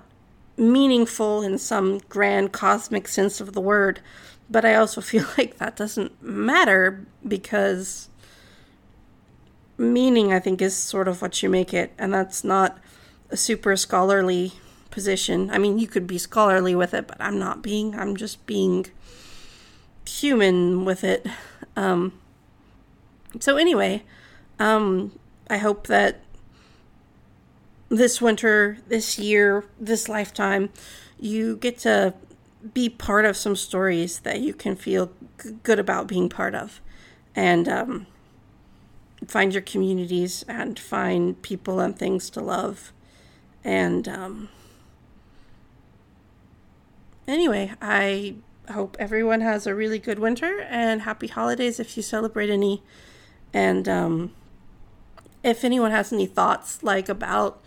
meaningful 0.58 1.42
in 1.42 1.58
some 1.58 2.00
grand 2.10 2.52
cosmic 2.52 3.08
sense 3.08 3.42
of 3.42 3.54
the 3.54 3.62
word, 3.62 4.00
but 4.50 4.64
I 4.64 4.76
also 4.76 5.02
feel 5.12 5.26
like 5.38 5.58
that 5.58 5.76
doesn't 5.76 6.22
matter 6.22 7.06
because 7.28 8.10
meaning 9.78 10.32
I 10.32 10.40
think 10.40 10.62
is 10.62 10.76
sort 10.76 11.08
of 11.08 11.22
what 11.22 11.42
you 11.42 11.50
make 11.50 11.74
it 11.74 11.92
and 11.98 12.14
that's 12.14 12.44
not 12.44 12.78
a 13.30 13.38
super 13.38 13.76
scholarly 13.76 14.54
position. 14.92 15.50
I 15.50 15.58
mean, 15.58 15.80
you 15.80 15.88
could 15.88 16.06
be 16.06 16.18
scholarly 16.18 16.76
with 16.76 16.94
it, 16.94 17.08
but 17.08 17.18
I'm 17.20 17.40
not 17.40 17.62
being. 17.62 17.96
I'm 17.96 18.16
just 18.16 18.46
being 18.46 18.88
human 20.20 20.86
with 20.86 21.04
it. 21.04 21.26
Um, 21.76 22.20
so 23.40 23.58
anyway, 23.58 24.04
um, 24.60 25.18
I 25.50 25.58
hope 25.58 25.88
that 25.88 26.22
this 27.90 28.22
winter, 28.22 28.78
this 28.88 29.18
year, 29.20 29.66
this 29.80 30.08
lifetime, 30.10 30.70
you 31.20 31.58
get 31.58 31.78
to 31.80 32.14
be 32.74 32.90
part 32.90 33.26
of 33.26 33.36
some 33.36 33.56
stories 33.56 34.20
that 34.20 34.40
you 34.40 34.54
can 34.54 34.76
feel 34.76 35.12
g- 35.42 35.52
good 35.64 35.80
about 35.80 36.08
being 36.08 36.30
part 36.30 36.56
of, 36.56 36.80
and 37.36 37.68
um, 37.68 38.08
find 39.28 39.54
your 39.54 39.62
communities 39.62 40.46
and 40.48 40.80
find 40.80 41.42
people 41.42 41.80
and 41.80 41.98
things 41.98 42.30
to 42.30 42.42
love, 42.42 42.94
and 43.64 44.08
um, 44.08 44.50
anyway, 47.28 47.74
I 47.82 48.36
hope 48.72 48.98
everyone 49.00 49.42
has 49.42 49.68
a 49.68 49.76
really 49.76 50.00
good 50.00 50.20
winter 50.20 50.62
and 50.62 51.02
happy 51.02 51.28
holidays 51.28 51.80
if 51.80 51.96
you 51.96 52.04
celebrate 52.04 52.50
any. 52.50 52.84
And 53.54 53.88
um, 53.88 54.34
if 55.44 55.64
anyone 55.64 55.92
has 55.92 56.12
any 56.12 56.26
thoughts 56.26 56.84
like 56.84 57.10
about 57.10 57.62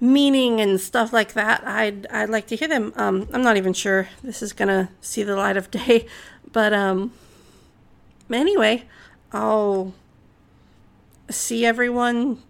meaning 0.00 0.60
and 0.60 0.80
stuff 0.80 1.12
like 1.12 1.32
that, 1.32 1.66
I'd 1.66 2.06
I'd 2.08 2.30
like 2.30 2.46
to 2.48 2.56
hear 2.56 2.68
them. 2.68 2.92
Um, 2.96 3.28
I'm 3.32 3.42
not 3.42 3.56
even 3.56 3.72
sure 3.72 4.08
this 4.22 4.42
is 4.42 4.52
gonna 4.52 4.90
see 5.00 5.22
the 5.22 5.36
light 5.36 5.56
of 5.56 5.70
day, 5.70 6.06
but 6.52 6.72
um, 6.72 7.12
anyway, 8.30 8.84
I'll 9.32 9.94
see 11.30 11.64
everyone. 11.64 12.42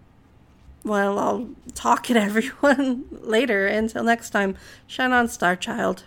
Well, 0.85 1.19
I'll 1.19 1.49
talk 1.75 2.05
to 2.05 2.15
everyone 2.21 3.07
later. 3.11 3.67
Until 3.67 4.05
next 4.05 4.31
time, 4.31 4.57
shine 4.87 5.13
on, 5.13 5.29
Star 5.29 5.57
Child. 5.57 6.05